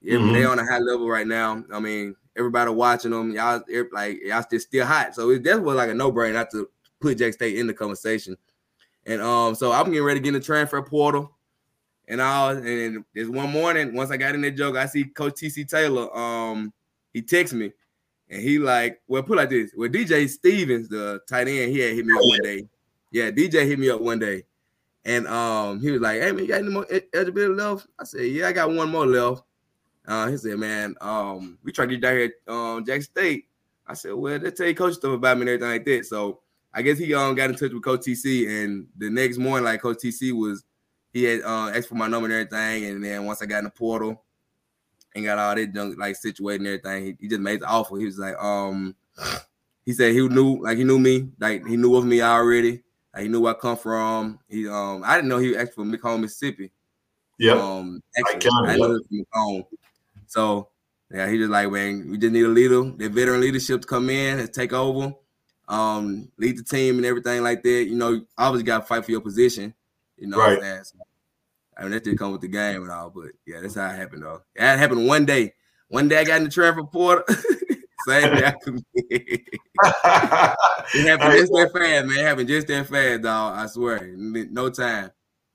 Yeah, 0.04 0.18
mm-hmm. 0.18 0.34
they 0.34 0.46
on 0.46 0.60
a 0.60 0.64
high 0.64 0.78
level 0.78 1.10
right 1.10 1.26
now. 1.26 1.64
I 1.74 1.80
mean, 1.80 2.16
everybody 2.38 2.70
watching 2.70 3.10
them, 3.10 3.32
y'all 3.32 3.64
like 3.92 4.20
y'all 4.24 4.44
still 4.44 4.60
still 4.60 4.86
hot. 4.86 5.16
So 5.16 5.32
it 5.32 5.42
definitely 5.42 5.66
was 5.66 5.78
like 5.78 5.90
a 5.90 5.96
no 5.96 6.12
brainer 6.12 6.34
not 6.34 6.52
to 6.52 6.70
put 7.00 7.18
Jack 7.18 7.34
State 7.34 7.58
in 7.58 7.66
the 7.66 7.74
conversation. 7.74 8.38
And 9.08 9.24
um, 9.24 9.56
so 9.56 9.72
I'm 9.72 9.86
getting 9.86 10.04
ready 10.04 10.20
to 10.20 10.24
get 10.24 10.36
in 10.36 10.40
the 10.40 10.40
transfer 10.40 10.84
portal. 10.84 11.36
And 12.08 12.22
all 12.22 12.52
and 12.52 13.06
there's 13.16 13.28
one 13.28 13.50
morning, 13.50 13.96
once 13.96 14.12
I 14.12 14.18
got 14.18 14.36
in 14.36 14.42
that 14.42 14.52
joke, 14.52 14.76
I 14.76 14.86
see 14.86 15.06
Coach 15.06 15.34
TC 15.38 15.68
Taylor. 15.68 16.16
Um, 16.16 16.72
he 17.12 17.24
texts 17.24 17.56
me 17.56 17.72
and 18.32 18.42
he 18.42 18.58
like, 18.58 19.00
well, 19.08 19.22
put 19.22 19.38
like 19.38 19.50
this. 19.50 19.72
Well, 19.78 19.90
DJ 19.90 20.28
Stevens, 20.28 20.90
the 20.90 21.20
tight 21.30 21.48
end, 21.48 21.72
he 21.72 21.80
had 21.80 21.94
hit 21.94 22.06
me 22.06 22.14
up 22.14 22.22
one 22.24 22.42
day. 22.42 22.68
Yeah, 23.12 23.30
DJ 23.30 23.68
hit 23.68 23.78
me 23.78 23.90
up 23.90 24.02
one 24.02 24.18
day. 24.18 24.46
And 25.06 25.28
um, 25.28 25.80
he 25.82 25.92
was 25.92 26.02
like, 26.02 26.22
Hey 26.22 26.32
man, 26.32 26.46
you 26.46 26.48
got 26.48 26.62
any 26.62 26.70
more 26.70 26.88
eligibility 27.14 27.54
left? 27.54 27.88
I 28.00 28.06
said, 28.06 28.22
Yeah, 28.22 28.48
I 28.48 28.54
got 28.54 28.72
one 28.72 28.90
more 28.90 29.06
left. 29.06 29.44
Uh, 30.08 30.28
he 30.28 30.38
said, 30.38 30.58
"Man, 30.58 30.96
um, 31.02 31.58
we 31.64 31.72
trying 31.72 31.90
to 31.90 31.96
get 31.96 32.02
down 32.02 32.18
here, 32.18 32.34
um, 32.48 32.86
Jack 32.86 33.02
State." 33.04 33.46
I 33.86 33.94
said, 33.94 34.14
"Well, 34.14 34.40
they 34.40 34.52
tell 34.52 34.68
you 34.68 34.76
coach 34.76 34.96
stuff 34.96 35.14
about 35.14 35.38
me 35.38 35.42
and 35.42 35.50
everything 35.50 35.70
like 35.70 35.86
that." 35.86 36.06
So 36.06 36.42
I 36.74 36.82
guess 36.82 36.98
he 36.98 37.14
um 37.14 37.36
got 37.36 37.50
in 37.50 37.56
touch 37.56 37.72
with 37.72 37.84
Coach 37.84 38.02
TC, 38.02 38.48
and 38.48 38.88
the 38.98 39.10
next 39.10 39.38
morning, 39.38 39.66
like 39.66 39.82
Coach 39.82 39.98
TC 39.98 40.32
was, 40.34 40.64
he 41.14 41.24
had 41.24 41.42
uh, 41.42 41.72
asked 41.76 41.90
for 41.90 41.96
my 41.96 42.08
number 42.08 42.26
and 42.26 42.34
everything, 42.34 42.86
and 42.86 43.04
then 43.04 43.26
once 43.26 43.42
I 43.42 43.46
got 43.46 43.60
in 43.60 43.66
the 43.66 43.70
portal 43.70 44.24
and 45.16 45.26
got 45.26 45.40
all 45.40 45.56
that 45.56 45.74
junk 45.74 45.98
like 45.98 46.16
situated 46.16 46.62
and 46.62 46.68
everything, 46.68 47.06
he, 47.06 47.18
he 47.22 47.28
just 47.28 47.42
made 47.42 47.62
it 47.62 47.66
awful. 47.66 47.98
He 47.98 48.06
was 48.06 48.18
like, 48.18 48.36
um, 48.42 48.96
he 49.86 49.94
said 49.94 50.14
he 50.14 50.28
knew, 50.28 50.64
like 50.64 50.78
he 50.78 50.84
knew 50.84 51.00
me, 51.00 51.30
like 51.40 51.66
he 51.66 51.78
knew 51.78 51.96
of 51.96 52.06
me 52.06 52.22
already. 52.22 52.84
Like, 53.14 53.24
he 53.24 53.30
knew 53.30 53.42
where 53.42 53.56
I 53.56 53.58
come 53.58 53.78
from. 53.78 54.40
He 54.48 54.68
um, 54.68 55.04
I 55.06 55.16
didn't 55.16 55.30
know 55.30 55.38
he 55.40 55.50
was 55.50 55.58
actually 55.58 55.74
from 55.74 55.94
McComb, 55.94 56.22
Mississippi. 56.22 56.72
Yeah. 57.38 57.54
Um, 57.54 58.02
actually, 58.18 58.50
I, 58.68 58.74
I 58.74 58.78
know 58.78 59.00
from 59.04 59.26
McComb. 59.26 59.66
So 60.28 60.70
yeah, 61.14 61.30
he 61.30 61.38
just 61.38 61.52
like, 61.52 61.70
man, 61.70 62.10
we 62.10 62.18
just 62.18 62.32
need 62.32 62.46
a 62.46 62.48
leader, 62.48 62.84
the 62.84 63.10
veteran 63.10 63.42
leadership 63.42 63.82
to 63.82 63.88
come 63.88 64.10
in 64.10 64.40
and 64.40 64.54
take 64.54 64.72
over, 64.72 65.14
um, 65.68 66.32
lead 66.38 66.58
the 66.58 66.64
team 66.64 66.98
and 66.98 67.06
everything 67.06 67.44
like 67.44 67.64
that. 67.64 67.86
You 67.86 67.96
know, 67.96 68.22
obviously 68.38 68.64
got 68.64 68.80
to 68.80 68.86
fight 68.86 69.04
for 69.04 69.12
your 69.12 69.22
position. 69.22 69.74
You 70.18 70.28
know, 70.28 70.38
right. 70.38 70.86
So, 70.86 70.98
I 71.82 71.86
mean, 71.86 71.94
that 71.94 72.04
did 72.04 72.20
come 72.20 72.32
with 72.32 72.42
the 72.42 72.48
game 72.48 72.84
and 72.84 72.92
all, 72.92 73.10
but 73.10 73.32
yeah, 73.48 73.60
that's 73.60 73.74
how 73.74 73.90
it 73.90 73.96
happened 73.96 74.22
though. 74.22 74.44
That 74.56 74.78
happened 74.78 75.08
one 75.08 75.26
day. 75.26 75.54
One 75.88 76.08
day 76.08 76.20
I 76.20 76.24
got 76.24 76.38
in 76.38 76.44
the 76.44 76.52
transfer 76.52 76.84
portal. 76.84 77.24
Same 78.08 78.36
day 78.36 78.54
it 79.10 79.48
happened 81.08 81.34
just 81.34 81.52
that 81.52 81.72
fast, 81.74 82.06
man. 82.06 82.18
It 82.18 82.24
happened 82.24 82.48
just 82.50 82.68
that 82.68 82.88
fast, 82.88 83.24
dog. 83.24 83.58
I 83.58 83.66
swear, 83.66 84.14
no 84.16 84.70
time. 84.70 85.10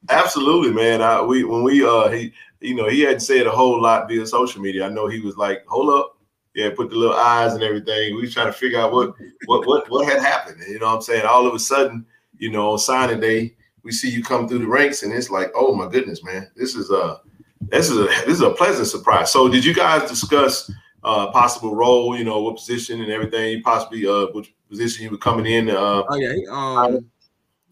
Absolutely, 0.09 0.73
man. 0.73 1.00
I, 1.00 1.23
we 1.23 1.45
when 1.45 1.62
we 1.62 1.87
uh 1.87 2.09
he 2.09 2.33
you 2.61 2.75
know 2.75 2.88
he 2.88 3.02
hadn't 3.02 3.21
said 3.21 3.47
a 3.47 3.50
whole 3.52 3.80
lot 3.80 4.09
via 4.09 4.26
social 4.26 4.61
media. 4.61 4.87
I 4.87 4.88
know 4.88 5.06
he 5.06 5.21
was 5.21 5.37
like, 5.37 5.64
hold 5.66 5.90
up, 5.90 6.18
yeah, 6.54 6.71
put 6.75 6.90
the 6.90 6.97
little 6.97 7.16
eyes 7.16 7.54
and 7.54 7.62
everything. 7.62 8.16
We 8.16 8.23
was 8.23 8.35
trying 8.35 8.47
to 8.47 8.52
figure 8.52 8.80
out 8.80 8.92
what 8.92 9.14
what 9.45 9.64
what 9.66 9.88
what 9.90 10.09
had 10.11 10.21
happened. 10.21 10.61
And, 10.61 10.73
you 10.73 10.80
know 10.80 10.87
what 10.87 10.97
I'm 10.97 11.02
saying? 11.02 11.25
All 11.25 11.47
of 11.47 11.54
a 11.54 11.59
sudden, 11.61 12.04
you 12.37 12.50
know, 12.50 12.73
on 12.73 12.78
signing 12.78 13.21
day, 13.21 13.54
we 13.87 13.93
see 13.93 14.11
you 14.11 14.23
come 14.23 14.49
through 14.49 14.59
the 14.59 14.66
ranks, 14.66 15.05
and 15.05 15.12
it's 15.12 15.31
like, 15.31 15.52
oh 15.55 15.73
my 15.73 15.88
goodness, 15.88 16.25
man, 16.25 16.50
this 16.57 16.75
is 16.75 16.90
a 16.90 17.21
this 17.61 17.88
is 17.88 17.97
a 17.97 18.07
this 18.26 18.35
is 18.35 18.40
a 18.40 18.50
pleasant 18.50 18.88
surprise. 18.88 19.31
So, 19.31 19.49
did 19.49 19.64
you 19.64 19.73
guys 19.73 20.11
discuss 20.11 20.71
uh 21.05 21.31
possible 21.31 21.75
role? 21.75 22.19
You 22.19 22.25
know, 22.25 22.43
what 22.43 22.57
position 22.57 23.00
and 23.00 23.12
everything? 23.12 23.62
Possibly 23.62 24.05
uh 24.05 24.26
which 24.33 24.52
position 24.69 25.05
you 25.05 25.11
were 25.11 25.19
coming 25.19 25.47
in? 25.47 25.71
Uh, 25.71 26.02
oh 26.09 26.16
yeah, 26.16 26.35
um, 26.50 27.09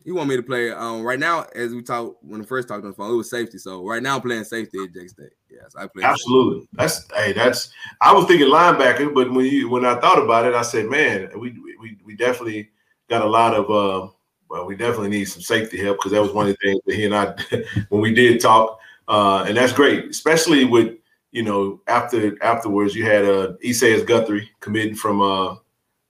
he 0.04 0.12
want 0.12 0.28
me 0.28 0.37
to 0.37 0.42
play. 0.42 0.71
Um, 0.71 1.02
right 1.02 1.18
now, 1.18 1.47
as 1.56 1.75
we 1.75 1.83
talked 1.83 2.23
when 2.23 2.40
I 2.40 2.44
first 2.44 2.68
talked 2.68 2.85
on 2.85 2.90
the 2.90 2.97
phone, 2.97 3.12
it 3.12 3.16
was 3.16 3.28
safety. 3.28 3.59
So 3.59 3.85
right 3.85 4.02
now, 4.02 4.14
I'm 4.14 4.23
playing 4.23 4.44
safety 4.44 4.78
at 4.85 4.94
Jack 4.94 5.09
State. 5.09 5.33
Yes, 5.50 5.75
I 5.76 5.88
play. 5.88 6.04
Absolutely. 6.04 6.61
Safety. 6.61 6.76
That's 6.76 7.12
hey, 7.12 7.33
that's. 7.33 7.73
I 8.00 8.12
was 8.12 8.26
thinking 8.26 8.47
linebacker, 8.47 9.12
but 9.12 9.33
when 9.33 9.47
you 9.47 9.68
when 9.68 9.85
I 9.85 9.99
thought 9.99 10.23
about 10.23 10.47
it, 10.47 10.54
I 10.54 10.62
said, 10.62 10.87
man, 10.87 11.28
we 11.37 11.59
we 11.80 11.99
we 12.04 12.14
definitely 12.14 12.71
got 13.11 13.23
a 13.23 13.28
lot 13.28 13.54
of. 13.54 13.68
uh 13.68 14.11
Well, 14.54 14.66
we 14.66 14.76
definitely 14.76 15.08
need 15.08 15.25
some 15.25 15.42
safety 15.42 15.78
help 15.78 15.99
because 15.99 16.12
that 16.12 16.23
was 16.23 16.30
one 16.30 16.46
of 16.49 16.56
the 16.56 16.68
things 16.68 16.80
that 16.87 16.94
he 16.94 17.04
and 17.06 17.14
I 17.16 17.34
when 17.88 18.00
we 18.00 18.14
did 18.14 18.40
talk, 18.40 18.78
uh, 19.08 19.44
and 19.49 19.56
that's 19.56 19.73
great, 19.73 20.04
especially 20.04 20.64
with 20.64 20.96
you 21.32 21.42
know 21.42 21.80
after 21.88 22.40
afterwards 22.40 22.94
you 22.94 23.04
had 23.04 23.25
uh 23.25 23.54
Isaias 23.66 24.04
Guthrie 24.04 24.49
committing 24.61 24.94
from 24.94 25.20
uh 25.20 25.56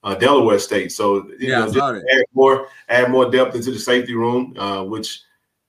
uh, 0.02 0.14
Delaware 0.16 0.58
State. 0.58 0.92
So 0.92 1.26
you 1.38 1.48
yeah, 1.48 1.60
know, 1.60 1.72
just 1.72 1.78
add 2.12 2.24
more 2.34 2.68
add 2.90 3.10
more 3.10 3.30
depth 3.30 3.56
into 3.56 3.70
the 3.70 3.78
safety 3.78 4.14
room, 4.14 4.54
uh, 4.58 4.84
which 4.84 5.22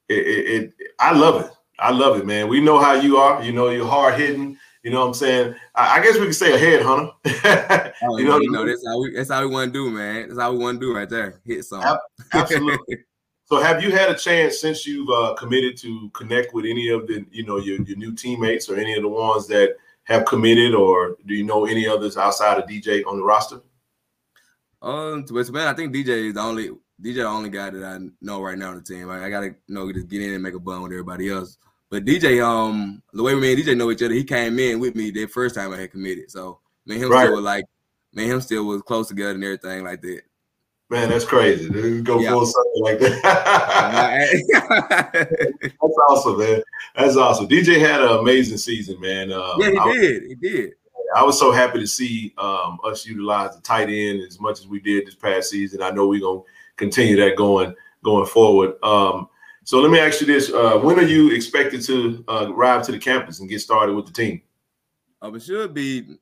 it, 0.09 0.27
it, 0.27 0.73
it, 0.77 0.93
I 0.99 1.17
love 1.17 1.45
it. 1.45 1.51
I 1.79 1.91
love 1.91 2.19
it, 2.19 2.25
man. 2.25 2.49
We 2.49 2.59
know 2.59 2.77
how 2.77 2.95
you 2.95 3.15
are. 3.15 3.41
You 3.41 3.53
know, 3.53 3.69
you're 3.69 3.87
hard 3.87 4.19
hitting. 4.19 4.57
You 4.85 4.91
know 4.91 4.99
what 4.99 5.07
I'm 5.07 5.13
saying? 5.15 5.55
I, 5.73 5.97
I 5.97 6.03
guess 6.03 6.19
we 6.19 6.27
could 6.27 6.35
say 6.35 6.53
a 6.53 6.59
headhunter. 6.59 7.11
oh, 8.03 8.17
you 8.19 8.25
know, 8.25 8.37
you 8.37 8.51
know 8.51 8.67
that's 8.67 8.85
how 8.85 9.01
we 9.01 9.15
that's 9.15 9.31
how 9.31 9.41
we 9.41 9.47
want 9.47 9.73
to 9.73 9.79
do, 9.79 9.89
man. 9.89 10.27
That's 10.27 10.39
how 10.39 10.51
we 10.51 10.59
want 10.59 10.79
to 10.79 10.85
do 10.85 10.95
right 10.95 11.09
there. 11.09 11.41
Hit 11.43 11.65
something. 11.65 11.97
Absolutely. 12.31 12.97
so, 13.45 13.59
have 13.63 13.81
you 13.81 13.89
had 13.89 14.11
a 14.11 14.15
chance 14.15 14.61
since 14.61 14.85
you've 14.85 15.09
uh, 15.09 15.33
committed 15.39 15.75
to 15.77 16.11
connect 16.11 16.53
with 16.53 16.65
any 16.65 16.89
of 16.89 17.07
the, 17.07 17.25
you 17.31 17.43
know, 17.47 17.57
your, 17.57 17.81
your 17.81 17.97
new 17.97 18.13
teammates 18.13 18.69
or 18.69 18.75
any 18.75 18.93
of 18.93 19.01
the 19.01 19.09
ones 19.09 19.47
that 19.47 19.75
have 20.03 20.23
committed, 20.25 20.75
or 20.75 21.17
do 21.25 21.33
you 21.33 21.43
know 21.43 21.65
any 21.65 21.87
others 21.87 22.15
outside 22.15 22.59
of 22.59 22.69
DJ 22.69 23.03
on 23.07 23.17
the 23.17 23.23
roster? 23.23 23.61
Um, 24.83 25.25
but 25.27 25.49
man, 25.49 25.67
I 25.67 25.73
think 25.73 25.95
DJ 25.95 26.27
is 26.27 26.35
the 26.35 26.41
only 26.41 26.69
DJ 27.01 27.15
the 27.15 27.25
only 27.25 27.49
guy 27.49 27.71
that 27.71 27.83
I 27.83 28.05
know 28.21 28.39
right 28.39 28.55
now 28.55 28.69
on 28.69 28.75
the 28.75 28.83
team. 28.83 29.09
I, 29.09 29.25
I 29.25 29.29
gotta 29.31 29.47
you 29.47 29.55
know 29.67 29.91
just 29.91 30.09
get 30.09 30.21
in 30.21 30.35
and 30.35 30.43
make 30.43 30.53
a 30.53 30.59
bond 30.59 30.83
with 30.83 30.91
everybody 30.91 31.31
else. 31.31 31.57
But 31.89 32.05
DJ, 32.05 32.43
um, 32.43 33.01
the 33.13 33.23
way 33.23 33.35
me 33.35 33.53
and 33.53 33.61
DJ 33.61 33.77
know 33.77 33.91
each 33.91 34.01
other, 34.01 34.13
he 34.13 34.23
came 34.23 34.57
in 34.59 34.79
with 34.79 34.95
me 34.95 35.11
the 35.11 35.27
first 35.27 35.55
time 35.55 35.73
I 35.73 35.81
had 35.81 35.91
committed. 35.91 36.31
So 36.31 36.59
me 36.85 36.97
him 36.97 37.11
right. 37.11 37.25
still 37.25 37.35
was 37.35 37.45
like, 37.45 37.65
me 38.13 38.25
him 38.25 38.41
still 38.41 38.65
was 38.65 38.81
close 38.81 39.07
together 39.07 39.31
and 39.31 39.43
everything 39.43 39.83
like 39.83 40.01
that. 40.01 40.21
Man, 40.89 41.09
that's 41.09 41.25
crazy. 41.25 41.69
Go 42.01 42.19
yeah. 42.19 42.29
full 42.29 42.45
circle 42.45 42.83
like 42.83 42.99
that. 42.99 43.21
that's 45.81 45.97
awesome, 46.09 46.37
man. 46.37 46.61
That's 46.95 47.17
awesome. 47.17 47.47
DJ 47.47 47.79
had 47.79 48.01
an 48.01 48.19
amazing 48.19 48.57
season, 48.57 48.99
man. 48.99 49.31
Uh, 49.31 49.55
yeah, 49.57 49.71
he 49.71 49.79
I, 49.79 49.93
did. 49.93 50.23
He 50.23 50.35
did. 50.35 50.73
I 51.15 51.23
was 51.23 51.39
so 51.39 51.51
happy 51.51 51.79
to 51.79 51.87
see 51.87 52.33
um, 52.37 52.79
us 52.83 53.05
utilize 53.05 53.55
the 53.55 53.61
tight 53.61 53.89
end 53.89 54.21
as 54.21 54.39
much 54.39 54.59
as 54.59 54.67
we 54.67 54.79
did 54.79 55.07
this 55.07 55.15
past 55.15 55.49
season. 55.49 55.81
I 55.81 55.89
know 55.89 56.07
we're 56.07 56.19
gonna 56.19 56.41
continue 56.75 57.15
that 57.17 57.35
going 57.35 57.73
going 58.03 58.27
forward. 58.27 58.75
Um, 58.83 59.27
so 59.65 59.81
let 59.81 59.91
me 59.91 59.99
ask 59.99 60.21
you 60.21 60.27
this: 60.27 60.53
uh, 60.53 60.77
When 60.77 60.99
are 60.99 61.07
you 61.07 61.31
expected 61.31 61.81
to 61.83 62.23
uh, 62.27 62.51
arrive 62.51 62.83
to 62.83 62.91
the 62.91 62.99
campus 62.99 63.39
and 63.39 63.49
get 63.49 63.59
started 63.59 63.93
with 63.95 64.05
the 64.05 64.13
team? 64.13 64.41
Oh, 65.21 65.33
it 65.33 65.41
should 65.41 65.73
be. 65.73 66.17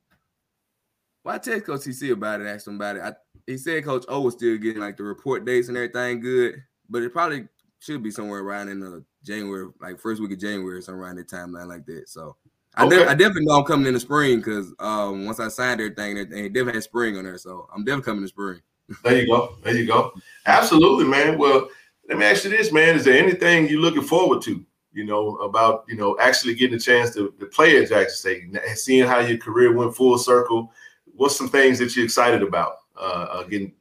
Well, 1.22 1.34
I 1.34 1.38
text 1.38 1.66
Coach 1.66 1.80
TC 1.80 2.10
about 2.10 2.40
it, 2.40 2.46
asked 2.46 2.66
him 2.66 2.76
about 2.76 2.96
it. 2.96 3.02
I, 3.02 3.12
he 3.46 3.58
said 3.58 3.84
Coach 3.84 4.06
O 4.08 4.22
was 4.22 4.34
still 4.34 4.56
getting 4.56 4.80
like 4.80 4.96
the 4.96 5.02
report 5.02 5.44
dates 5.44 5.68
and 5.68 5.76
everything 5.76 6.20
good, 6.20 6.62
but 6.88 7.02
it 7.02 7.12
probably 7.12 7.46
should 7.80 8.02
be 8.02 8.10
somewhere 8.10 8.40
around 8.40 8.70
in 8.70 8.80
the 8.80 9.04
January, 9.22 9.68
like 9.78 10.00
first 10.00 10.22
week 10.22 10.32
of 10.32 10.38
January, 10.38 10.80
somewhere 10.82 11.04
around 11.06 11.16
the 11.16 11.24
timeline 11.24 11.66
like 11.66 11.84
that. 11.84 12.08
So 12.08 12.36
I, 12.76 12.86
okay. 12.86 12.96
de- 12.96 13.10
I 13.10 13.14
definitely 13.14 13.44
know 13.44 13.58
I'm 13.58 13.64
coming 13.64 13.86
in 13.86 13.94
the 13.94 14.00
spring 14.00 14.38
because 14.38 14.72
um, 14.78 15.26
once 15.26 15.38
I 15.38 15.48
signed 15.48 15.82
everything, 15.82 16.18
everything 16.18 16.50
definitely 16.52 16.74
had 16.74 16.82
spring 16.84 17.18
on 17.18 17.24
there. 17.24 17.36
So 17.36 17.68
I'm 17.74 17.84
definitely 17.84 18.04
coming 18.04 18.18
in 18.18 18.24
the 18.24 18.28
spring. 18.28 18.60
there 19.04 19.20
you 19.20 19.26
go. 19.26 19.56
There 19.62 19.76
you 19.76 19.86
go. 19.86 20.12
Absolutely, 20.46 21.04
man. 21.04 21.38
Well, 21.38 21.68
let 22.08 22.18
me 22.18 22.24
ask 22.24 22.44
you 22.44 22.50
this, 22.50 22.72
man. 22.72 22.96
Is 22.96 23.04
there 23.04 23.18
anything 23.18 23.68
you're 23.68 23.80
looking 23.80 24.02
forward 24.02 24.42
to? 24.42 24.64
You 24.92 25.04
know, 25.04 25.36
about 25.36 25.84
you 25.88 25.96
know 25.96 26.16
actually 26.20 26.54
getting 26.54 26.76
a 26.76 26.80
chance 26.80 27.14
to, 27.14 27.34
to 27.40 27.46
play 27.46 27.82
at 27.82 27.88
Jackson 27.88 28.16
State, 28.16 28.76
seeing 28.76 29.06
how 29.06 29.20
your 29.20 29.38
career 29.38 29.72
went 29.72 29.96
full 29.96 30.18
circle. 30.18 30.72
What's 31.16 31.36
some 31.36 31.48
things 31.48 31.78
that 31.78 31.94
you're 31.96 32.04
excited 32.04 32.42
about? 32.42 32.76
Uh, 32.96 33.26
uh 33.30 33.42
getting 33.44 33.72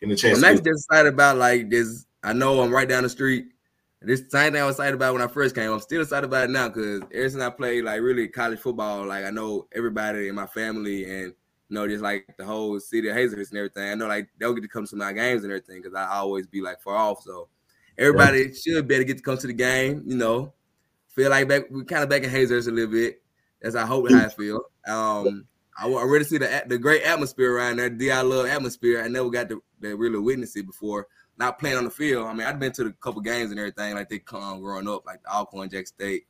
getting 0.00 0.14
a 0.14 0.16
chance. 0.16 0.38
I'm 0.38 0.44
actually 0.44 0.70
excited 0.70 1.12
about 1.12 1.36
like 1.36 1.68
this. 1.68 2.06
I 2.22 2.32
know 2.32 2.62
I'm 2.62 2.72
right 2.72 2.88
down 2.88 3.02
the 3.02 3.10
street. 3.10 3.46
This 4.00 4.22
same 4.28 4.52
thing 4.52 4.62
I 4.62 4.66
was 4.66 4.76
excited 4.76 4.94
about 4.94 5.14
when 5.14 5.22
I 5.22 5.26
first 5.26 5.54
came. 5.54 5.70
I'm 5.70 5.80
still 5.80 6.02
excited 6.02 6.26
about 6.26 6.44
it 6.44 6.50
now 6.50 6.68
because 6.68 7.02
ever 7.12 7.28
since 7.28 7.42
I 7.42 7.50
played 7.50 7.84
like 7.84 8.00
really 8.00 8.28
college 8.28 8.58
football, 8.58 9.06
like 9.06 9.24
I 9.24 9.30
know 9.30 9.66
everybody 9.72 10.28
in 10.28 10.34
my 10.34 10.46
family 10.46 11.04
and 11.04 11.34
you 11.68 11.74
know 11.74 11.88
just 11.88 12.02
like 12.02 12.26
the 12.38 12.44
whole 12.44 12.78
city 12.80 13.08
of 13.08 13.16
Hazlehurst 13.16 13.50
and 13.50 13.58
everything. 13.58 13.90
I 13.90 13.94
know 13.94 14.06
like 14.06 14.28
they'll 14.38 14.52
get 14.54 14.62
to 14.62 14.68
come 14.68 14.86
to 14.86 14.96
my 14.96 15.12
games 15.12 15.42
and 15.42 15.52
everything 15.52 15.82
because 15.82 15.94
I 15.94 16.06
always 16.16 16.46
be 16.46 16.60
like 16.60 16.80
far 16.80 16.96
off. 16.96 17.22
So 17.22 17.48
Everybody 17.98 18.52
should 18.54 18.88
better 18.88 19.04
get 19.04 19.18
to 19.18 19.22
come 19.22 19.38
to 19.38 19.46
the 19.46 19.52
game. 19.52 20.02
You 20.06 20.16
know, 20.16 20.52
feel 21.14 21.30
like 21.30 21.48
back 21.48 21.70
we 21.70 21.84
kind 21.84 22.02
of 22.02 22.08
back 22.08 22.22
in 22.22 22.30
Hazers 22.30 22.66
a 22.66 22.72
little 22.72 22.90
bit. 22.90 23.22
That's 23.62 23.76
I 23.76 23.86
hope 23.86 24.10
how 24.10 24.24
I 24.24 24.28
feel. 24.28 24.62
Um, 24.86 25.46
I, 25.78 25.88
I 25.88 26.02
really 26.04 26.24
see 26.24 26.38
the 26.38 26.64
the 26.66 26.78
great 26.78 27.02
atmosphere 27.02 27.56
around 27.56 27.76
there. 27.78 27.88
The 27.88 28.12
I 28.12 28.22
love 28.22 28.46
atmosphere. 28.46 29.02
I 29.02 29.08
never 29.08 29.30
got 29.30 29.48
to, 29.48 29.62
to 29.82 29.96
really 29.96 30.18
witness 30.18 30.56
it 30.56 30.66
before. 30.66 31.06
Not 31.36 31.58
playing 31.58 31.76
on 31.76 31.84
the 31.84 31.90
field. 31.90 32.26
I 32.26 32.32
mean, 32.32 32.46
I've 32.46 32.60
been 32.60 32.72
to 32.72 32.86
a 32.86 32.92
couple 32.92 33.20
games 33.20 33.50
and 33.50 33.58
everything 33.58 33.94
like 33.94 34.08
they 34.08 34.20
come 34.20 34.60
growing 34.60 34.88
up, 34.88 35.04
like 35.04 35.22
the 35.22 35.32
Alcorn 35.32 35.68
Jack 35.68 35.88
State 35.88 36.26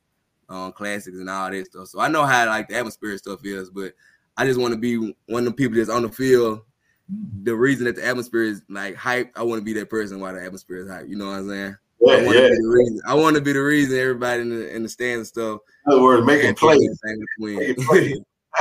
um, 0.48 0.72
classics 0.72 1.18
and 1.18 1.28
all 1.28 1.50
that 1.50 1.66
stuff. 1.66 1.88
So 1.88 2.00
I 2.00 2.08
know 2.08 2.24
how 2.24 2.46
like 2.46 2.68
the 2.68 2.76
atmosphere 2.76 3.16
stuff 3.18 3.44
is, 3.44 3.70
but 3.70 3.92
I 4.36 4.46
just 4.46 4.58
want 4.58 4.72
to 4.72 4.78
be 4.78 4.96
one 5.26 5.40
of 5.40 5.44
the 5.44 5.52
people 5.52 5.76
that's 5.76 5.90
on 5.90 6.02
the 6.02 6.08
field 6.08 6.62
the 7.08 7.54
reason 7.54 7.84
that 7.84 7.96
the 7.96 8.06
atmosphere 8.06 8.42
is 8.42 8.62
like 8.68 8.96
hype, 8.96 9.32
I 9.36 9.42
want 9.42 9.60
to 9.60 9.64
be 9.64 9.74
that 9.74 9.90
person 9.90 10.20
why 10.20 10.32
the 10.32 10.42
atmosphere 10.42 10.78
is 10.78 10.88
hype. 10.88 11.08
You 11.08 11.16
know 11.16 11.26
what 11.26 11.38
I'm 11.38 11.48
saying? 11.48 11.76
Yeah, 12.00 12.14
I 12.14 12.22
want 12.24 12.36
yeah. 12.36 12.42
to 12.42 12.50
be 12.50 12.56
the 12.56 12.68
reason. 12.68 13.00
I 13.06 13.14
want 13.14 13.36
to 13.36 13.42
be 13.42 13.52
the 13.52 13.62
reason 13.62 13.98
everybody 13.98 14.42
in 14.42 14.48
the 14.50 14.74
in 14.74 14.82
the 14.82 15.12
and 15.12 15.26
stuff. 15.26 15.60
In 15.86 15.92
other 15.92 16.02
words, 16.02 16.26
making 16.26 16.54
plays. 16.54 16.98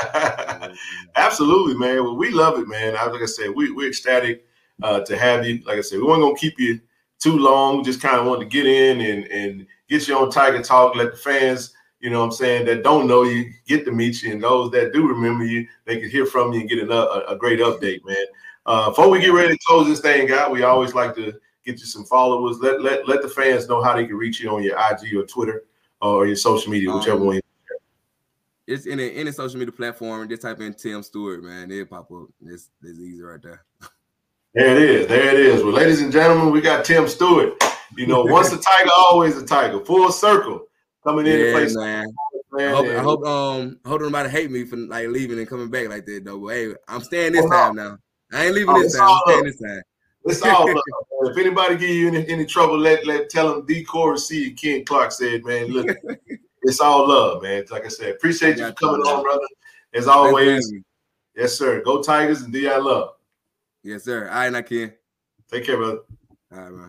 Absolutely, 1.16 1.76
man. 1.76 2.04
Well, 2.04 2.16
we 2.16 2.32
love 2.32 2.60
it, 2.60 2.68
man. 2.68 2.96
I, 2.96 3.06
Like 3.06 3.22
I 3.22 3.26
said, 3.26 3.52
we, 3.56 3.72
we're 3.72 3.90
ecstatic 3.90 4.46
uh, 4.82 5.02
to 5.02 5.18
have 5.18 5.46
you. 5.46 5.62
Like 5.66 5.78
I 5.78 5.82
said, 5.82 6.00
we 6.00 6.06
weren't 6.06 6.22
gonna 6.22 6.36
keep 6.36 6.60
you 6.60 6.80
too 7.20 7.38
long. 7.38 7.78
We 7.78 7.84
just 7.84 8.02
kind 8.02 8.18
of 8.18 8.26
want 8.26 8.42
to 8.42 8.46
get 8.46 8.66
in 8.66 9.02
and 9.02 9.26
and 9.26 9.68
get 9.90 10.08
you 10.08 10.18
on 10.18 10.30
Tiger 10.30 10.62
Talk. 10.62 10.96
Let 10.96 11.12
the 11.12 11.18
fans, 11.18 11.74
you 12.04 12.10
know, 12.10 12.20
what 12.20 12.26
I'm 12.26 12.32
saying 12.34 12.66
that 12.66 12.84
don't 12.84 13.08
know 13.08 13.24
you 13.24 13.54
get 13.66 13.86
to 13.86 13.92
meet 13.94 14.22
you, 14.22 14.34
and 14.34 14.44
those 14.44 14.70
that 14.72 14.92
do 14.92 15.08
remember 15.08 15.46
you, 15.46 15.66
they 15.86 16.02
can 16.02 16.10
hear 16.10 16.26
from 16.26 16.52
you 16.52 16.60
and 16.60 16.70
get 16.70 16.80
a, 16.80 16.92
a, 16.92 17.34
a 17.34 17.38
great 17.38 17.60
update, 17.60 18.04
man. 18.04 18.18
Uh, 18.66 18.90
before 18.90 19.10
we 19.10 19.22
get 19.22 19.32
ready 19.32 19.56
to 19.56 19.64
close 19.66 19.88
this 19.88 20.02
thing 20.02 20.30
out, 20.30 20.52
we 20.52 20.64
always 20.64 20.94
like 20.94 21.16
to 21.16 21.32
get 21.66 21.80
you 21.80 21.86
some 21.86 22.04
followers. 22.04 22.58
Let 22.60 22.82
let 22.82 23.08
let 23.08 23.22
the 23.22 23.30
fans 23.30 23.70
know 23.70 23.82
how 23.82 23.96
they 23.96 24.06
can 24.06 24.18
reach 24.18 24.42
you 24.42 24.50
on 24.50 24.64
your 24.64 24.78
IG 24.78 25.16
or 25.16 25.26
Twitter 25.26 25.64
or 26.02 26.28
your 26.28 26.36
social 26.36 26.74
media, 26.74 26.94
whichever 26.94 27.22
um, 27.22 27.26
one. 27.28 27.42
It's 28.68 28.86
in 28.86 29.00
any 29.00 29.32
social 29.32 29.58
media 29.58 29.72
platform. 29.72 30.28
Just 30.28 30.42
type 30.42 30.60
in 30.60 30.74
Tim 30.74 31.04
Stewart, 31.04 31.42
man. 31.42 31.72
It'll 31.72 31.86
pop 31.86 32.12
up. 32.12 32.28
It's, 32.46 32.70
it's 32.82 33.00
easy 33.00 33.22
right 33.22 33.42
there. 33.42 33.64
There 34.54 34.76
it 34.76 34.82
is. 34.82 35.08
There 35.08 35.34
it 35.34 35.40
is. 35.40 35.64
Well, 35.64 35.74
ladies 35.74 36.02
and 36.02 36.12
gentlemen, 36.12 36.52
we 36.52 36.60
got 36.60 36.84
Tim 36.84 37.08
Stewart. 37.08 37.54
You 37.96 38.08
know, 38.08 38.24
once 38.24 38.52
a 38.52 38.58
tiger, 38.62 38.92
always 38.96 39.38
a 39.38 39.46
tiger. 39.46 39.80
Full 39.80 40.12
circle 40.12 40.68
coming 41.04 41.26
in 41.28 41.40
yeah, 41.40 41.52
place. 41.52 41.76
Man. 41.76 42.08
Man, 42.52 42.72
I 42.72 42.76
hope, 42.76 42.86
I 42.86 43.00
hope 43.00 43.26
um 43.26 43.80
hope 43.84 44.02
nobody 44.02 44.30
hate 44.30 44.52
me 44.52 44.64
for 44.64 44.78
like 44.78 45.08
leaving 45.08 45.40
and 45.40 45.48
coming 45.48 45.70
back 45.70 45.90
like 45.90 46.06
that 46.06 46.24
though. 46.24 46.40
But 46.40 46.54
hey, 46.54 46.74
I'm 46.88 47.02
staying 47.02 47.34
this 47.34 47.46
oh, 47.46 47.50
time 47.50 47.76
now. 47.76 47.98
I 48.32 48.46
ain't 48.46 48.56
leaving 48.56 48.76
oh, 48.76 48.82
this 48.82 48.96
time. 48.96 49.10
I'm 49.10 49.22
staying 49.26 49.44
this 49.46 49.60
time. 49.60 49.82
It's 50.26 50.42
all 50.44 50.68
love. 50.68 50.84
if 51.24 51.38
anybody 51.38 51.76
give 51.76 51.90
you 51.90 52.08
any, 52.10 52.28
any 52.30 52.46
trouble, 52.46 52.78
let 52.78 53.06
let 53.06 53.30
tell 53.30 53.50
them 53.50 53.66
D 53.66 53.84
Core 53.84 54.18
see 54.18 54.54
Ken 54.54 54.86
Clark 54.86 55.12
said, 55.12 55.44
man, 55.44 55.68
look, 55.68 55.98
it's 56.62 56.80
all 56.80 57.08
love, 57.08 57.42
man. 57.42 57.66
Like 57.72 57.86
I 57.86 57.90
said, 57.90 58.12
appreciate 58.12 58.58
you 58.58 58.68
for 58.68 58.74
coming 58.74 59.02
on, 59.02 59.24
brother. 59.24 59.48
As 59.94 60.08
always. 60.08 60.72
Yes, 61.36 61.58
sir. 61.58 61.82
Go 61.82 62.02
Tigers 62.02 62.44
and 62.44 62.54
D 62.54 62.70
I 62.70 62.78
love. 62.78 63.16
Yes, 63.84 64.04
sir. 64.04 64.30
All 64.30 64.50
right, 64.50 64.66
Ken. 64.66 64.94
Take 65.52 65.66
care, 65.66 65.78
brother. 65.78 66.00
All 66.52 66.60
right, 66.60 66.72
man. 66.72 66.80